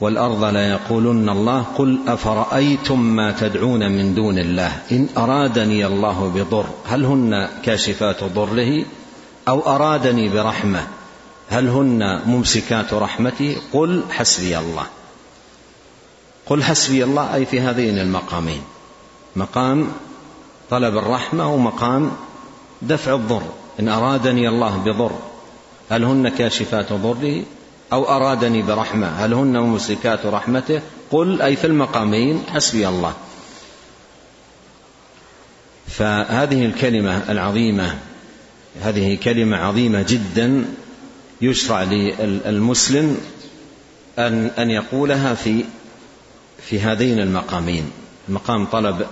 والأرض 0.01 0.43
ليقولن 0.43 1.29
الله 1.29 1.61
قل 1.61 1.99
أفرأيتم 2.07 2.99
ما 2.99 3.31
تدعون 3.31 3.91
من 3.91 4.15
دون 4.15 4.37
الله؟ 4.39 4.71
إن 4.91 5.07
أرادني 5.17 5.85
الله 5.85 6.31
بضر 6.35 6.65
هل 6.85 7.05
هن 7.05 7.49
كاشفات 7.63 8.23
ضره؟ 8.23 8.85
أو 9.47 9.75
أرادني 9.75 10.29
برحمة 10.29 10.87
هل 11.49 11.67
هن 11.67 12.21
ممسكات 12.25 12.93
رحمته 12.93 13.57
قل 13.73 14.03
حسبي 14.09 14.57
الله. 14.57 14.85
قل 16.45 16.63
حسبي 16.63 17.03
الله 17.03 17.35
أي 17.35 17.45
في 17.45 17.59
هذين 17.59 17.99
المقامين. 17.99 18.61
مقام 19.35 19.91
طلب 20.69 20.97
الرحمة 20.97 21.53
ومقام 21.53 22.11
دفع 22.81 23.15
الضر. 23.15 23.43
إن 23.79 23.89
أرادني 23.89 24.49
الله 24.49 24.77
بضر 24.77 25.11
هل 25.89 26.03
هن 26.03 26.29
كاشفات 26.29 26.93
ضره؟ 26.93 27.43
أو 27.93 28.09
أرادني 28.09 28.61
برحمة 28.61 29.07
هل 29.07 29.33
هن 29.33 29.57
ممسكات 29.57 30.25
رحمته؟ 30.25 30.81
قل 31.11 31.41
أي 31.41 31.55
في 31.55 31.67
المقامين 31.67 32.43
حسبي 32.53 32.87
الله. 32.87 33.13
فهذه 35.87 36.65
الكلمة 36.65 37.31
العظيمة 37.31 37.97
هذه 38.81 39.17
كلمة 39.23 39.57
عظيمة 39.57 40.05
جدا 40.09 40.65
يشرع 41.41 41.83
للمسلم 41.83 43.17
أن 44.19 44.51
أن 44.57 44.71
يقولها 44.71 45.33
في 45.33 45.65
في 46.61 46.79
هذين 46.79 47.19
المقامين 47.19 47.91
مقام 48.29 48.65
طلب 48.65 49.07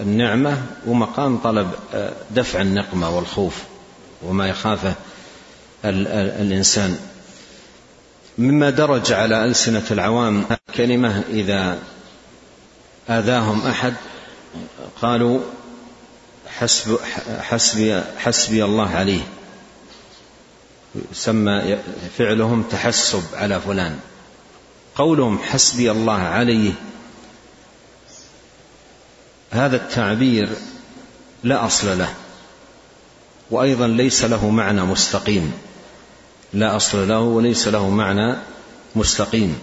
النعمة 0.00 0.66
ومقام 0.86 1.38
طلب 1.38 1.70
دفع 2.30 2.60
النقمة 2.60 3.16
والخوف 3.16 3.54
وما 4.22 4.48
يخافه 4.48 4.94
الإنسان. 5.84 6.98
مما 8.38 8.70
درج 8.70 9.12
على 9.12 9.44
ألسنة 9.44 9.84
العوام 9.90 10.44
كلمة 10.76 11.22
إذا 11.30 11.78
آذاهم 13.08 13.66
أحد 13.66 13.94
قالوا 15.02 15.40
حسب 16.58 16.98
حسبي 17.40 18.02
حسبي 18.18 18.64
الله 18.64 18.90
عليه 18.90 19.20
سمى 21.12 21.78
فعلهم 22.18 22.62
تحسب 22.62 23.22
على 23.34 23.60
فلان. 23.60 23.98
قولهم 24.98 25.38
حسبي 25.38 25.90
الله 25.90 26.18
عليه 26.18 26.72
هذا 29.50 29.76
التعبير 29.76 30.48
لا 31.44 31.66
أصل 31.66 31.98
له 31.98 32.14
وأيضا 33.50 33.86
ليس 33.86 34.24
له 34.24 34.50
معنى 34.50 34.82
مستقيم. 34.82 35.52
لا 36.52 36.76
أصل 36.76 37.08
له 37.08 37.20
وليس 37.20 37.68
له 37.68 37.90
معنى 37.90 38.36
مستقيم. 38.96 39.58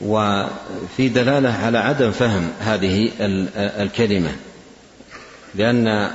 وفي 0.00 1.08
دلالة 1.08 1.52
على 1.52 1.78
عدم 1.78 2.10
فهم 2.10 2.52
هذه 2.60 3.10
الكلمة 3.56 4.36
لأن 5.54 6.10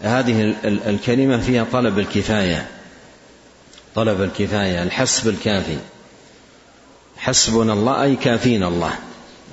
هذه 0.00 0.54
الكلمة 0.64 1.40
فيها 1.40 1.66
طلب 1.72 1.98
الكفاية 1.98 2.66
طلب 3.94 4.22
الكفاية 4.22 4.82
الحسب 4.82 5.28
الكافي. 5.28 5.78
حسبنا 7.20 7.72
الله 7.72 8.02
أي 8.02 8.16
كافينا 8.16 8.68
الله. 8.68 8.98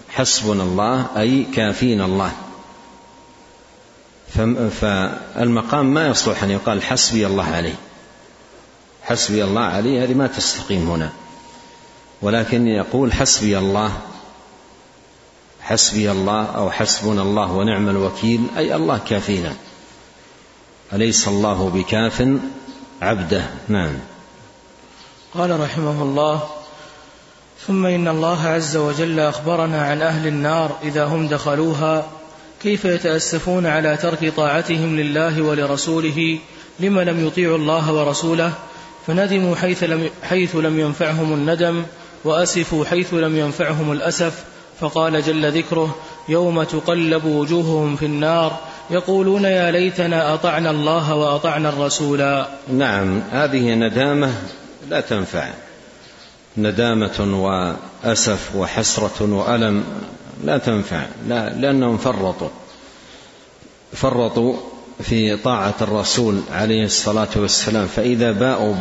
حسبنا 0.09 0.63
الله 0.63 1.07
أي 1.17 1.43
كافينا 1.43 2.05
الله. 2.05 2.31
فالمقام 4.81 5.93
ما 5.93 6.07
يصلح 6.07 6.43
أن 6.43 6.51
يقال 6.51 6.83
حسبي 6.83 7.27
الله 7.27 7.43
عليه 7.43 7.75
حسبي 9.03 9.43
الله 9.43 9.61
عليه 9.61 10.03
هذه 10.03 10.13
ما 10.13 10.27
تستقيم 10.27 10.89
هنا. 10.89 11.09
ولكن 12.21 12.67
يقول 12.67 13.13
حسبي 13.13 13.57
الله 13.57 13.91
حسبي 15.61 16.11
الله 16.11 16.45
أو 16.45 16.71
حسبنا 16.71 17.21
الله 17.21 17.51
ونعم 17.51 17.89
الوكيل 17.89 18.41
أي 18.57 18.75
الله 18.75 18.97
كافينا. 18.97 19.53
أليس 20.93 21.27
الله 21.27 21.69
بكاف 21.69 22.27
عبده؟ 23.01 23.45
نعم. 23.67 23.93
قال 25.33 25.59
رحمه 25.59 26.01
الله 26.01 26.49
ثم 27.65 27.85
إن 27.85 28.07
الله 28.07 28.47
عز 28.47 28.77
وجل 28.77 29.19
أخبرنا 29.19 29.81
عن 29.81 30.01
أهل 30.01 30.27
النار 30.27 30.77
إذا 30.83 31.05
هم 31.05 31.27
دخلوها 31.27 32.05
كيف 32.63 32.85
يتأسفون 32.85 33.65
على 33.65 33.97
ترك 33.97 34.33
طاعتهم 34.37 34.95
لله 34.95 35.41
ولرسوله 35.41 36.39
لما 36.79 37.01
لم 37.01 37.27
يطيعوا 37.27 37.57
الله 37.57 37.93
ورسوله 37.93 38.53
فندموا 39.07 39.55
حيث 39.55 39.83
لم, 39.83 40.09
حيث 40.23 40.55
لم 40.55 40.79
ينفعهم 40.79 41.33
الندم 41.33 41.83
وأسفوا 42.23 42.85
حيث 42.85 43.13
لم 43.13 43.37
ينفعهم 43.37 43.91
الأسف 43.91 44.43
فقال 44.79 45.21
جل 45.21 45.57
ذكره 45.57 45.95
يوم 46.29 46.63
تقلب 46.63 47.25
وجوههم 47.25 47.95
في 47.95 48.05
النار 48.05 48.59
يقولون 48.89 49.43
يا 49.43 49.71
ليتنا 49.71 50.33
أطعنا 50.33 50.71
الله 50.71 51.15
وأطعنا 51.15 51.69
الرسول 51.69 52.45
نعم 52.73 53.21
هذه 53.31 53.73
ندامة 53.73 54.33
لا 54.89 55.01
تنفع. 55.01 55.49
ندامة 56.57 57.45
وأسف 58.03 58.55
وحسرة 58.55 59.33
وألم. 59.33 59.83
لا 60.43 60.57
تنفع. 60.57 61.05
لا 61.27 61.49
لأنهم 61.49 61.97
فرطوا. 61.97 62.49
فرطوا 63.93 64.55
في 65.01 65.37
طاعة 65.37 65.75
الرسول 65.81 66.41
عليه 66.51 66.85
الصلاة 66.85 67.27
والسلام. 67.35 67.87
فإذا 67.87 68.31
باءوا 68.31 68.73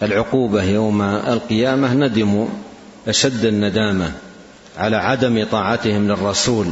بالعقوبة 0.00 0.62
يوم 0.62 1.02
القيامة 1.02 1.94
ندموا 1.94 2.46
أشد 3.08 3.44
الندامة 3.44 4.12
على 4.78 4.96
عدم 4.96 5.46
طاعتهم 5.52 6.08
للرسول. 6.08 6.66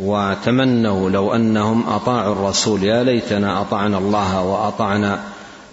وتمنوا 0.00 1.10
لو 1.10 1.34
أنهم 1.34 1.88
أطاعوا 1.88 2.32
الرسول. 2.32 2.84
يا 2.84 3.04
ليتنا 3.04 3.60
أطعنا 3.60 3.98
الله 3.98 4.42
وأطعنا 4.42 5.20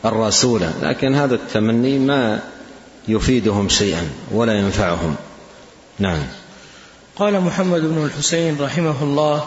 الرسول. 0.06 0.62
لكن 0.82 1.16
هذا 1.16 1.36
التمني 1.36 2.00
ما 2.00 2.40
يفيدهم 3.08 3.70
شيئا 3.70 4.10
ولا 4.32 4.54
ينفعهم. 4.54 5.16
نعم. 6.00 6.24
قال 7.16 7.42
محمد 7.42 7.82
بن 7.82 8.06
الحسين 8.06 8.58
رحمه 8.62 9.04
الله 9.04 9.44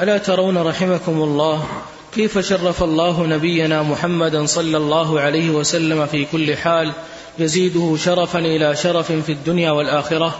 ألا 0.00 0.18
ترون 0.18 0.58
رحمكم 0.58 1.22
الله 1.22 1.66
كيف 2.14 2.38
شرف 2.38 2.82
الله 2.82 3.26
نبينا 3.26 3.82
محمدا 3.82 4.46
صلى 4.46 4.76
الله 4.76 5.20
عليه 5.20 5.50
وسلم 5.50 6.06
في 6.06 6.24
كل 6.24 6.56
حال 6.56 6.92
يزيده 7.38 7.96
شرفا 7.96 8.38
إلى 8.38 8.76
شرف 8.76 9.12
في 9.12 9.32
الدنيا 9.32 9.70
والآخرة؟ 9.70 10.38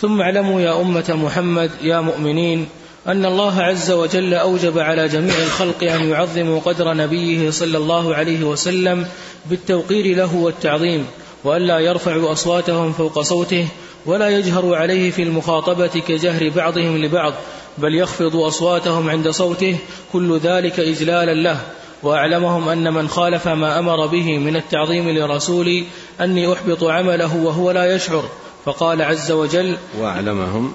ثم 0.00 0.20
اعلموا 0.20 0.60
يا 0.60 0.80
أمة 0.80 1.18
محمد 1.24 1.70
يا 1.82 2.00
مؤمنين 2.00 2.68
أن 3.06 3.24
الله 3.24 3.62
عز 3.62 3.90
وجل 3.90 4.34
أوجب 4.34 4.78
على 4.78 5.08
جميع 5.08 5.34
الخلق 5.38 5.82
أن 5.84 6.10
يعظموا 6.10 6.60
قدر 6.60 6.94
نبيه 6.94 7.50
صلى 7.50 7.78
الله 7.78 8.14
عليه 8.14 8.44
وسلم 8.44 9.06
بالتوقير 9.46 10.16
له 10.16 10.34
والتعظيم. 10.34 11.06
والا 11.44 11.78
يرفعوا 11.78 12.32
أصواتهم 12.32 12.92
فوق 12.92 13.20
صوته 13.20 13.68
ولا 14.06 14.28
يجهروا 14.28 14.76
عليه 14.76 15.10
في 15.10 15.22
المخاطبة 15.22 15.86
كجهر 15.86 16.48
بعضهم 16.48 16.96
لبعض 16.96 17.32
بل 17.78 17.94
يخفضوا 17.94 18.48
أصواتهم 18.48 19.10
عند 19.10 19.30
صوته 19.30 19.76
كل 20.12 20.38
ذلك 20.38 20.80
اجلالا 20.80 21.34
له. 21.34 21.60
وأعلمهم 22.02 22.68
أن 22.68 22.94
من 22.94 23.08
خالف 23.08 23.48
ما 23.48 23.78
أمر 23.78 24.06
به 24.06 24.38
من 24.38 24.56
التعظيم 24.56 25.10
لرسولي 25.10 25.84
أني 26.20 26.52
أحبط 26.52 26.84
عمله 26.84 27.36
وهو 27.36 27.70
لا 27.70 27.94
يشعر 27.94 28.24
فقال 28.64 29.02
عز 29.02 29.32
وجل 29.32 29.76
وأعلمهم 29.98 30.72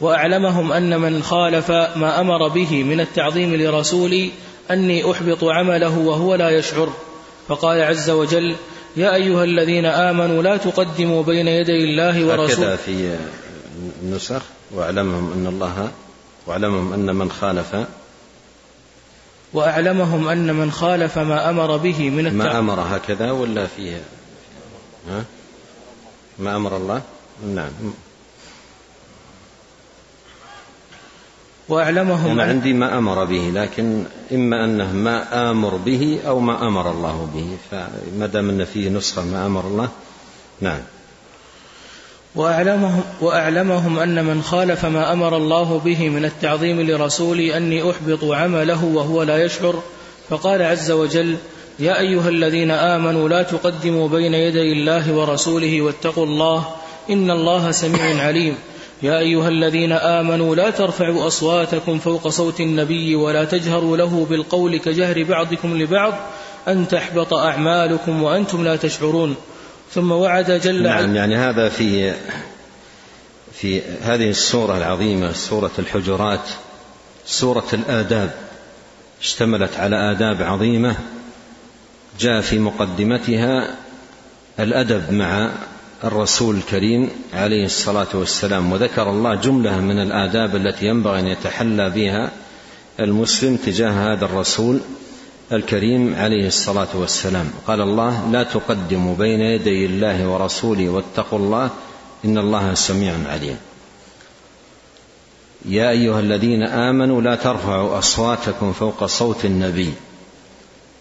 وأعلمهم 0.00 0.72
أن 0.72 1.00
من 1.00 1.22
خالف 1.22 1.70
ما 1.70 2.20
أمر 2.20 2.48
به 2.48 2.82
من 2.82 3.00
التعظيم 3.00 3.54
لرسولي 3.54 4.30
أني 4.70 5.10
أحبط 5.10 5.44
عمله 5.44 5.98
وهو 5.98 6.34
لا 6.34 6.50
يشعر 6.50 6.88
فقال 7.48 7.82
عز 7.82 8.10
وجل 8.10 8.56
يا 8.96 9.14
أيها 9.14 9.44
الذين 9.44 9.86
آمنوا 9.86 10.42
لا 10.42 10.56
تقدموا 10.56 11.22
بين 11.22 11.48
يدي 11.48 11.84
الله 11.84 12.24
ورسوله 12.24 12.54
هكذا 12.54 12.76
في 12.76 13.16
النسخ 14.02 14.42
واعلمهم 14.70 15.32
أن 15.32 15.46
الله 15.46 15.90
واعلمهم 16.46 16.92
أن 16.92 17.16
من 17.16 17.30
خالف 17.30 17.76
وأعلمهم 19.52 20.28
أن 20.28 20.54
من 20.54 20.70
خالف 20.70 21.18
ما 21.18 21.50
أمر 21.50 21.76
به 21.76 22.10
من 22.10 22.26
التعب. 22.26 22.34
ما 22.34 22.58
أمر 22.58 22.80
هكذا 22.80 23.30
ولا 23.30 23.66
فيه 23.66 24.02
ها؟ 25.10 25.24
ما 26.38 26.56
أمر 26.56 26.76
الله؟ 26.76 27.02
نعم. 27.54 27.70
وأعلمهم 31.68 32.30
أنا 32.30 32.42
عندي 32.42 32.72
ما 32.72 32.98
أمر 32.98 33.24
به 33.24 33.50
لكن 33.54 34.04
إما 34.32 34.64
أنه 34.64 34.92
ما 34.92 35.50
آمر 35.50 35.76
به 35.76 36.18
أو 36.26 36.40
ما 36.40 36.66
أمر 36.66 36.90
الله 36.90 37.28
به 37.34 37.56
فما 37.70 38.26
دام 38.26 38.50
أن 38.50 38.64
فيه 38.64 38.88
نسخة 38.88 39.22
ما 39.22 39.46
أمر 39.46 39.66
الله 39.66 39.88
نعم. 40.60 40.80
وأعلمهم, 42.34 43.02
وأعلمهم 43.20 43.98
أن 43.98 44.24
من 44.24 44.42
خالف 44.42 44.84
ما 44.84 45.12
أمر 45.12 45.36
الله 45.36 45.80
به 45.84 46.08
من 46.08 46.24
التعظيم 46.24 46.80
لرسولي 46.80 47.56
أني 47.56 47.90
أحبط 47.90 48.24
عمله 48.24 48.84
وهو 48.84 49.22
لا 49.22 49.44
يشعر 49.44 49.82
فقال 50.28 50.62
عز 50.62 50.90
وجل 50.90 51.36
يا 51.78 52.00
أيها 52.00 52.28
الذين 52.28 52.70
آمنوا 52.70 53.28
لا 53.28 53.42
تقدموا 53.42 54.08
بين 54.08 54.34
يدي 54.34 54.72
الله 54.72 55.12
ورسوله 55.12 55.82
واتقوا 55.82 56.26
الله 56.26 56.66
إن 57.10 57.30
الله 57.30 57.70
سميع 57.70 58.24
عليم. 58.26 58.54
يا 59.02 59.18
أيها 59.18 59.48
الذين 59.48 59.92
آمنوا 59.92 60.56
لا 60.56 60.70
ترفعوا 60.70 61.26
أصواتكم 61.26 61.98
فوق 61.98 62.28
صوت 62.28 62.60
النبي 62.60 63.14
ولا 63.14 63.44
تجهروا 63.44 63.96
له 63.96 64.26
بالقول 64.30 64.76
كجهر 64.76 65.22
بعضكم 65.22 65.76
لبعض 65.76 66.14
أن 66.68 66.88
تحبط 66.88 67.34
أعمالكم 67.34 68.22
وأنتم 68.22 68.64
لا 68.64 68.76
تشعرون. 68.76 69.36
ثم 69.94 70.12
وعد 70.12 70.50
جل 70.50 70.82
نعم 70.82 71.16
يعني 71.16 71.36
هذا 71.36 71.68
في 71.68 72.14
في 73.52 73.82
هذه 74.02 74.30
السورة 74.30 74.76
العظيمة 74.76 75.32
سورة 75.32 75.70
الحجرات 75.78 76.48
سورة 77.26 77.66
الآداب. 77.72 78.30
اشتملت 79.22 79.76
على 79.76 80.10
آداب 80.10 80.42
عظيمة 80.42 80.96
جاء 82.20 82.40
في 82.40 82.58
مقدمتها 82.58 83.74
الأدب 84.60 85.12
مع 85.12 85.50
الرسول 86.04 86.56
الكريم 86.56 87.10
عليه 87.34 87.64
الصلاة 87.64 88.06
والسلام 88.14 88.72
وذكر 88.72 89.10
الله 89.10 89.34
جملة 89.34 89.80
من 89.80 89.98
الآداب 89.98 90.56
التي 90.56 90.86
ينبغي 90.86 91.20
أن 91.20 91.26
يتحلى 91.26 91.90
بها 91.90 92.30
المسلم 93.00 93.56
تجاه 93.56 94.12
هذا 94.12 94.24
الرسول 94.24 94.80
الكريم 95.52 96.14
عليه 96.14 96.46
الصلاة 96.46 96.88
والسلام. 96.94 97.50
قال 97.66 97.80
الله 97.80 98.30
لا 98.30 98.42
تقدموا 98.42 99.16
بين 99.16 99.40
يدي 99.40 99.86
الله 99.86 100.28
ورسوله 100.28 100.88
واتقوا 100.88 101.38
الله 101.38 101.70
إن 102.24 102.38
الله 102.38 102.74
سميع 102.74 103.14
عليم. 103.26 103.56
يا 105.64 105.90
أيها 105.90 106.20
الذين 106.20 106.62
آمنوا 106.62 107.22
لا 107.22 107.34
ترفعوا 107.34 107.98
أصواتكم 107.98 108.72
فوق 108.72 109.04
صوت 109.04 109.44
النبي. 109.44 109.92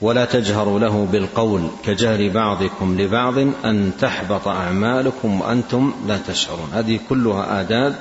ولا 0.04 0.26
تجهروا 0.26 0.80
له 0.80 1.08
بالقول 1.12 1.68
كجهر 1.86 2.30
بعضكم 2.30 3.02
لبعض 3.02 3.38
أن 3.66 3.92
تحبط 4.00 4.48
أعمالكم 4.48 5.42
وأنتم 5.42 5.94
لا 6.08 6.20
تشعرون. 6.28 6.70
هذه 6.74 7.00
كلها 7.10 7.62
آداب 7.62 7.96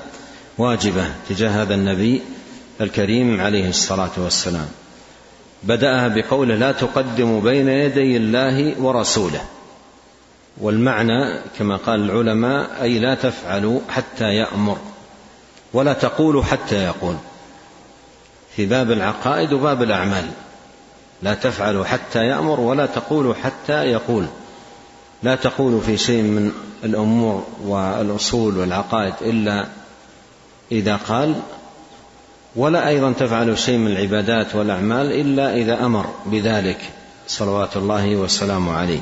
واجبة 0.58 1.04
تجاه 1.28 1.62
هذا 1.62 1.74
النبي 1.74 2.22
الكريم 2.80 3.40
عليه 3.40 3.68
الصلاة 3.68 4.10
والسلام. 4.16 4.68
بدأها 5.62 6.08
بقوله 6.08 6.54
لا 6.54 6.72
تقدموا 6.72 7.40
بين 7.40 7.68
يدي 7.68 8.16
الله 8.16 8.74
ورسوله. 8.80 9.40
والمعنى 10.60 11.38
كما 11.58 11.76
قال 11.76 12.10
العلماء 12.10 12.82
أي 12.82 12.98
لا 12.98 13.14
تفعلوا 13.14 13.80
حتى 13.88 14.24
يأمر 14.24 14.78
ولا 15.72 15.92
تقولوا 15.92 16.42
حتى 16.42 16.84
يقول. 16.84 17.16
في 18.56 18.66
باب 18.66 18.90
العقائد 18.90 19.52
وباب 19.52 19.82
الأعمال. 19.82 20.30
لا 21.22 21.34
تفعلوا 21.34 21.84
حتى 21.84 22.26
يأمر 22.26 22.60
ولا 22.60 22.86
تقولوا 22.86 23.34
حتى 23.34 23.72
يقول. 23.72 24.26
لا 25.22 25.34
تقولوا 25.34 25.80
في 25.80 25.96
شيء 25.96 26.22
من 26.22 26.52
الأمور 26.84 27.46
والأصول 27.64 28.58
والعقائد 28.58 29.14
إلا 29.20 29.66
إذا 30.72 30.96
قال 30.96 31.34
ولا 32.56 32.88
أيضا 32.88 33.12
تفعل 33.12 33.58
شيء 33.58 33.78
من 33.78 33.86
العبادات 33.86 34.54
والأعمال 34.54 35.12
إلا 35.12 35.54
إذا 35.54 35.84
أمر 35.84 36.06
بذلك. 36.26 36.90
صلوات 37.28 37.76
الله 37.76 38.16
وسلامه 38.16 38.72
عليه. 38.72 39.00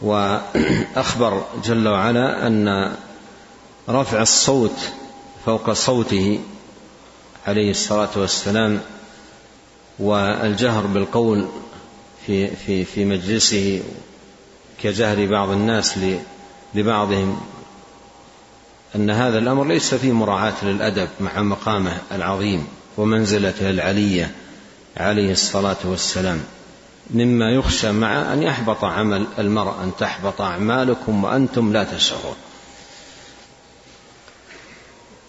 وأخبر 0.00 1.44
جل 1.64 1.88
وعلا 1.88 2.46
أن 2.46 2.92
رفع 3.88 4.22
الصوت 4.22 4.76
فوق 5.46 5.72
صوته 5.72 6.40
عليه 7.46 7.70
الصلاة 7.70 8.08
والسلام 8.16 8.80
والجهر 9.98 10.86
بالقول 10.86 11.48
في 12.26 12.56
في 12.56 12.84
في 12.84 13.04
مجلسه 13.04 13.82
كجهر 14.82 15.26
بعض 15.26 15.50
الناس 15.50 15.98
لبعضهم 16.74 17.40
أن 18.96 19.10
هذا 19.10 19.38
الأمر 19.38 19.64
ليس 19.64 19.94
فيه 19.94 20.12
مراعاة 20.12 20.64
للأدب 20.64 21.08
مع 21.20 21.42
مقامه 21.42 21.98
العظيم 22.12 22.66
ومنزلته 22.96 23.70
العلية 23.70 24.30
عليه 24.96 25.32
الصلاة 25.32 25.76
والسلام. 25.84 26.40
مما 27.10 27.50
يخشى 27.50 27.92
مع 27.92 28.32
أن 28.32 28.42
يحبط 28.42 28.84
عمل 28.84 29.26
المرء 29.38 29.82
أن 29.82 29.92
تحبط 29.98 30.40
أعمالكم 30.40 31.24
وأنتم 31.24 31.72
لا 31.72 31.84
تشعرون. 31.84 32.36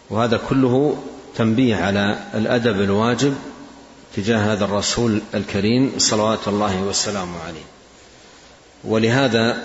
وهذا 0.10 0.42
كله 0.50 0.98
تنبيه 1.36 1.76
على 1.76 2.20
الأدب 2.34 2.82
الواجب 2.82 3.36
تجاه 4.18 4.54
هذا 4.54 4.66
الرسول 4.66 5.22
الكريم 5.34 5.94
صلوات 5.98 6.48
الله 6.48 6.82
وسلامه 6.82 7.44
عليه. 7.48 7.66
ولهذا 8.84 9.64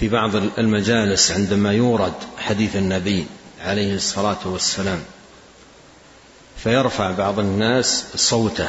في 0.00 0.08
بعض 0.08 0.36
المجالس 0.58 1.30
عندما 1.30 1.72
يورد 1.72 2.12
حديث 2.38 2.76
النبي 2.76 3.26
عليه 3.64 3.94
الصلاة 3.94 4.38
والسلام 4.44 4.98
فيرفع 6.56 7.10
بعض 7.10 7.38
الناس 7.38 8.04
صوته 8.16 8.68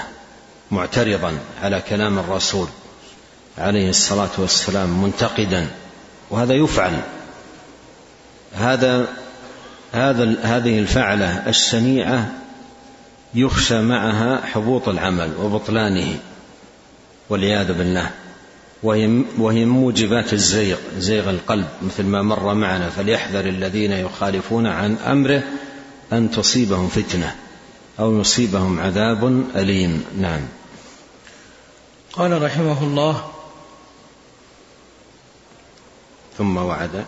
معترضا 0.71 1.39
على 1.61 1.81
كلام 1.89 2.19
الرسول 2.19 2.67
عليه 3.57 3.89
الصلاة 3.89 4.29
والسلام 4.37 5.03
منتقدا 5.03 5.67
وهذا 6.29 6.53
يفعل. 6.53 7.01
هذا 8.53 9.07
هذا 9.91 10.35
هذه 10.43 10.79
الفعلة 10.79 11.49
الشنيعه 11.49 12.31
يخشى 13.37 13.81
معها 13.81 14.45
حبوط 14.45 14.89
العمل 14.89 15.33
وبطلانه 15.41 16.19
والعياذ 17.29 17.73
بالله. 17.73 18.11
وهي 18.83 19.23
وهي 19.37 19.65
موجبات 19.65 20.33
الزيغ 20.33 20.77
زيغ 20.97 21.29
القلب 21.29 21.67
مثل 21.81 22.03
ما 22.03 22.21
مر 22.21 22.53
معنا. 22.53 22.89
فليحذر 22.89 23.45
الذين 23.45 23.91
يخالفون 23.91 24.67
عن 24.67 24.95
أمره 24.95 25.43
أن 26.13 26.31
تصيبهم 26.31 26.87
فتنة 26.87 27.35
أو 27.99 28.19
يصيبهم 28.19 28.79
عذاب 28.79 29.43
أليم. 29.55 30.05
نعم. 30.19 30.41
قال 32.13 32.41
رحمه 32.43 32.83
الله 32.83 33.31
ثم 36.37 36.57
وعد. 36.57 37.05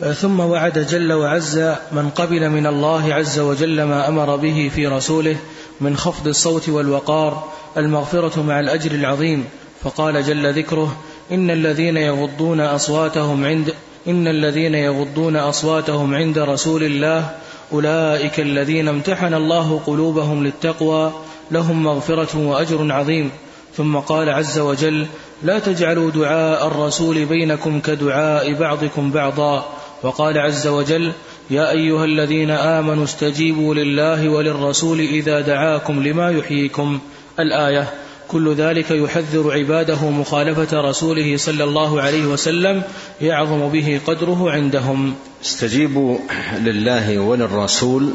ثم 0.00 0.40
وعد 0.40 0.78
جل 0.78 1.12
وعز 1.12 1.58
من 1.92 2.10
قبل 2.10 2.50
من 2.50 2.66
الله 2.66 3.14
عز 3.14 3.38
وجل 3.38 3.82
ما 3.82 4.08
أمر 4.08 4.36
به 4.36 4.70
في 4.74 4.86
رسوله 4.86 5.36
من 5.80 5.96
خفض 5.96 6.28
الصوت 6.28 6.68
والوقار 6.68 7.44
المغفرة 7.76 8.42
مع 8.42 8.60
الأجر 8.60 8.90
العظيم. 8.90 9.44
فقال 9.82 10.24
جل 10.24 10.54
ذكره 10.54 10.96
إن 11.32 11.50
الذين 11.50 11.96
يغضون 11.96 12.60
أصواتهم 12.60 13.44
عند 13.44 13.74
إن 14.08 14.28
الذين 14.28 14.74
يغضون 14.74 15.36
أصواتهم 15.36 16.14
عند 16.14 16.38
رسول 16.38 16.82
الله 16.82 17.30
أولئك 17.72 18.40
الذين 18.40 18.88
امتحن 18.88 19.34
الله 19.34 19.80
قلوبهم 19.86 20.44
للتقوى 20.44 21.12
لهم 21.50 21.82
مغفرة 21.82 22.38
وأجر 22.38 22.92
عظيم. 22.92 23.30
ثم 23.76 23.96
قال 23.96 24.30
عز 24.30 24.58
وجل 24.58 25.06
لا 25.42 25.58
تجعلوا 25.58 26.10
دعاء 26.10 26.66
الرسول 26.66 27.24
بينكم 27.24 27.80
كدعاء 27.80 28.52
بعضكم 28.54 29.10
بعضا. 29.10 29.64
وقال 30.04 30.38
عز 30.38 30.66
وجل 30.66 31.12
يا 31.50 31.70
أيها 31.70 32.04
الذين 32.04 32.50
آمنوا 32.50 33.04
استجيبوا 33.04 33.74
لله 33.74 34.28
وللرسول 34.28 35.00
إذا 35.00 35.40
دعاكم 35.40 36.02
لما 36.02 36.30
يحييكم. 36.30 36.98
الآية 37.40 37.90
كل 38.28 38.54
ذلك 38.54 38.90
يحذر 38.90 39.52
عباده 39.52 40.10
مخالفة 40.10 40.80
رسوله 40.80 41.36
صلى 41.36 41.64
الله 41.64 42.02
عليه 42.02 42.26
وسلم 42.26 42.82
يعظم 43.20 43.68
به 43.68 44.00
قدره 44.06 44.50
عندهم. 44.50 45.14
استجيبوا 45.44 46.18
لله 46.58 47.18
وللرسول 47.18 48.12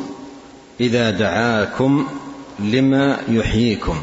إذا 0.80 1.10
دعاكم 1.12 2.08
لما 2.60 3.18
يحييكم. 3.30 4.02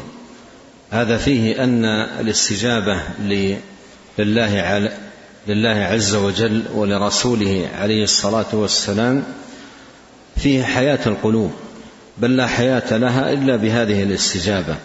هذا 0.89 1.17
فيه 1.17 1.63
أن 1.63 1.85
الاستجابة 2.19 3.01
لله 4.19 4.59
لله 5.47 5.69
عز 5.69 6.15
وجل 6.15 6.63
ولرسوله 6.73 7.69
عليه 7.79 8.03
الصلاة 8.03 8.45
والسلام 8.53 9.23
فيه 10.37 10.63
حياة 10.63 10.99
القلوب 11.05 11.51
بل 12.17 12.37
لا 12.37 12.47
حياة 12.47 12.97
لها 12.97 13.33
إلا 13.33 13.55
بهذه 13.55 14.03
الاستجابة. 14.03 14.75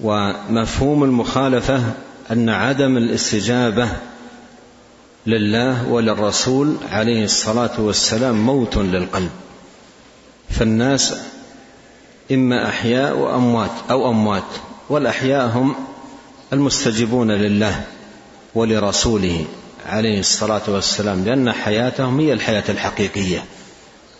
ومفهوم 0.00 1.04
المخالفة 1.04 1.82
أن 2.30 2.48
عدم 2.48 2.96
الاستجابة 2.96 3.88
لله 5.26 5.88
وللرسول 5.88 6.76
عليه 6.90 7.24
الصلاة 7.24 7.80
والسلام 7.80 8.46
موت 8.46 8.76
للقلب. 8.76 9.30
فالناس 10.50 11.14
إما 12.32 12.68
أحياء 12.68 13.16
وأموات 13.16 13.70
أو 13.90 14.10
أموات 14.10 14.42
والأحياء 14.88 15.46
هم 15.46 15.74
المستجيبون 16.52 17.30
لله. 17.30 17.84
ولرسوله 18.54 19.44
عليه 19.86 20.20
الصلاة 20.20 20.62
والسلام 20.68 21.24
لأن 21.24 21.52
حياتهم 21.52 22.20
هي 22.20 22.32
الحياة 22.32 22.64
الحقيقية. 22.68 23.44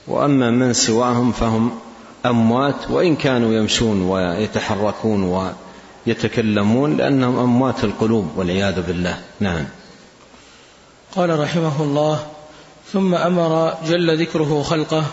وأما 0.09 0.51
من 0.51 0.73
سواهم 0.73 1.33
فهم 1.33 1.71
أموات 2.27 2.91
وإن 2.91 3.17
كانوا 3.17 3.55
يمشون 3.55 4.03
ويتحركون 4.03 5.53
يتكلمون 6.07 6.97
لأنهم 6.97 7.39
أموات 7.39 7.85
القلوب 7.85 8.31
والعياذ 8.37 8.83
بالله. 8.83 9.19
نعم. 9.41 9.65
قال 11.17 11.41
رحمه 11.41 11.83
الله 11.83 12.27
ثم 12.93 13.15
أمر 13.15 13.75
جل 13.89 14.21
ذكره 14.21 14.63
خلقه 14.63 15.05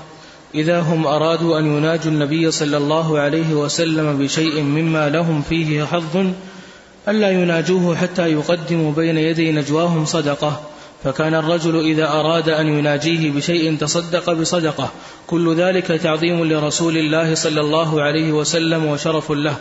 إذا 0.55 0.79
هم 0.79 1.07
أرادوا 1.07 1.59
أن 1.59 1.77
يناجوا 1.77 2.11
النبي 2.11 2.51
صلى 2.51 2.77
الله 2.77 3.19
عليه 3.19 3.53
وسلم 3.53 4.17
بشيء 4.17 4.61
مما 4.61 5.09
لهم 5.09 5.41
فيه 5.41 5.83
حظ 5.83 6.31
ألا 7.07 7.31
يناجوه 7.31 7.95
حتى 7.95 8.31
يقدموا 8.31 8.91
بين 8.91 9.17
يدي 9.17 9.51
نجواهم 9.51 10.05
صدقة. 10.05 10.61
فكان 11.03 11.35
الرجل 11.35 11.79
إذا 11.79 12.07
أراد 12.07 12.49
أن 12.49 12.67
يناجيه 12.67 13.31
بشيء 13.31 13.77
تصدق 13.77 14.33
بصدقة. 14.33 14.89
كل 15.27 15.55
ذلك 15.55 15.85
تعظيم 15.87 16.45
لرسول 16.45 16.97
الله 16.97 17.35
صلى 17.35 17.61
الله 17.61 18.01
عليه 18.01 18.31
وسلم 18.31 18.85
وشرف 18.85 19.31
له. 19.31 19.55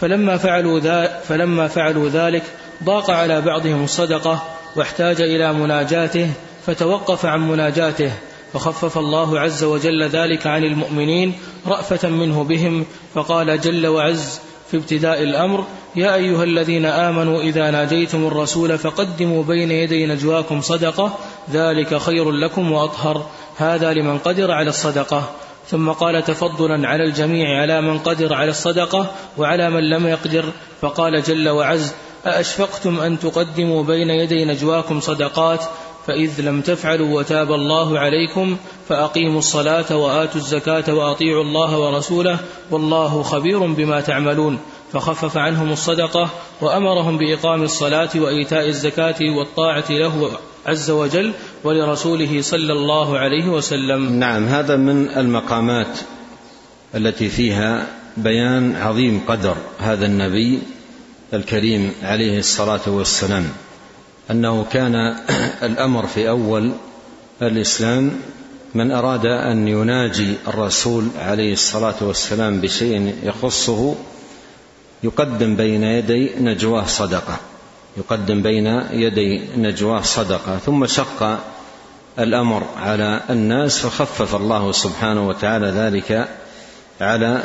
فلما 0.00 0.36
فعلوا, 0.36 0.80
ذا 0.80 1.20
فلما 1.28 1.68
فعلوا 1.68 2.08
ذلك 2.08 2.42
ضاق 2.84 3.10
على 3.10 3.40
بعضهم 3.40 3.84
الصدقة 3.84 4.42
واحتاج 4.76 5.20
إلى 5.20 5.52
مناجاته 5.52 6.30
فتوقف 6.66 7.26
عن 7.26 7.48
مناجاته. 7.48 8.12
فخفف 8.52 8.98
الله 8.98 9.40
عز 9.40 9.64
وجل 9.64 10.08
ذلك 10.08 10.46
عن 10.46 10.64
المؤمنين 10.64 11.34
رأفة 11.66 12.08
منه 12.08 12.44
بهم 12.44 12.86
فقال 13.14 13.60
جل 13.60 13.86
وعز 13.86 14.40
في 14.70 14.76
ابتداء 14.76 15.22
الأمر 15.22 15.64
يا 15.96 16.14
أيها 16.14 16.44
الذين 16.44 16.86
آمنوا 16.86 17.40
إذا 17.40 17.70
ناجيتم 17.70 18.26
الرسول 18.26 18.78
فقدموا 18.78 19.42
بين 19.44 19.70
يدي 19.70 20.06
نجواكم 20.06 20.60
صدقة 20.60 21.18
ذلك 21.52 21.96
خير 21.96 22.30
لكم 22.30 22.72
وأطهر. 22.72 23.26
هذا 23.56 23.92
لمن 23.92 24.18
قدر 24.18 24.50
على 24.50 24.68
الصدقة. 24.68 25.30
ثم 25.68 25.90
قال 25.90 26.24
تفضلا 26.24 26.88
على 26.88 27.04
الجميع 27.04 27.60
على 27.60 27.80
من 27.80 27.98
قدر 27.98 28.34
على 28.34 28.50
الصدقة 28.50 29.06
وعلى 29.38 29.70
من 29.70 29.90
لم 29.90 30.06
يقدر. 30.06 30.44
فقال 30.80 31.22
جل 31.22 31.48
وعز 31.48 31.94
أأشفقتم 32.26 33.00
أن 33.00 33.18
تقدموا 33.18 33.82
بين 33.82 34.10
يدي 34.10 34.44
نجواكم 34.44 35.00
صدقات؟ 35.00 35.64
فإذ 36.06 36.40
لم 36.40 36.60
تفعلوا 36.60 37.18
وتاب 37.18 37.52
الله 37.52 37.98
عليكم 37.98 38.56
فأقيموا 38.88 39.38
الصلاة 39.38 39.96
وآتوا 39.96 40.40
الزكاة 40.40 40.94
وأطيعوا 40.94 41.42
الله 41.42 41.78
ورسوله 41.78 42.38
والله 42.70 43.22
خبير 43.22 43.58
بما 43.58 44.00
تعملون 44.00 44.58
فخفف 44.92 45.36
عنهم 45.36 45.72
الصدقة 45.72 46.30
وأمرهم 46.60 47.18
بإقام 47.18 47.62
الصلاة 47.62 48.10
وإيتاء 48.16 48.68
الزكاة 48.68 49.16
والطاعة 49.38 49.84
له 49.90 50.30
عز 50.66 50.90
وجل 50.90 51.32
ولرسوله 51.64 52.42
صلى 52.42 52.72
الله 52.72 53.18
عليه 53.18 53.48
وسلم. 53.48 54.12
نعم 54.12 54.44
هذا 54.44 54.76
من 54.76 55.08
المقامات 55.08 55.98
التي 56.94 57.28
فيها 57.28 57.86
بيان 58.16 58.76
عظيم 58.76 59.20
قدر 59.28 59.56
هذا 59.78 60.06
النبي 60.06 60.58
الكريم 61.34 61.92
عليه 62.02 62.38
الصلاة 62.38 62.80
والسلام. 62.86 63.44
أنه 64.30 64.64
كان 64.72 65.16
الأمر 65.68 66.06
في 66.06 66.28
أول 66.28 66.72
الإسلام 67.42 68.10
من 68.74 68.92
أراد 68.92 69.26
أن 69.26 69.68
يناجي 69.68 70.34
الرسول 70.48 71.08
عليه 71.18 71.52
الصلاة 71.52 71.94
والسلام 72.00 72.60
بشيء 72.60 73.14
يخصه 73.22 73.94
يقدم 75.02 75.56
بين 75.56 75.82
يدي 75.82 76.30
نجواه 76.40 76.84
صدقة 76.86 77.36
يقدم 77.96 78.42
بين 78.42 78.66
يدي 78.92 79.42
نجواه 79.56 80.00
صدقة. 80.00 80.56
ثم 80.56 80.86
شق 80.86 81.38
الأمر 82.18 82.62
على 82.76 83.20
الناس 83.30 83.78
فخفف 83.78 84.34
الله 84.34 84.72
سبحانه 84.72 85.28
وتعالى 85.28 85.66
ذلك 85.66 86.28
على 87.00 87.42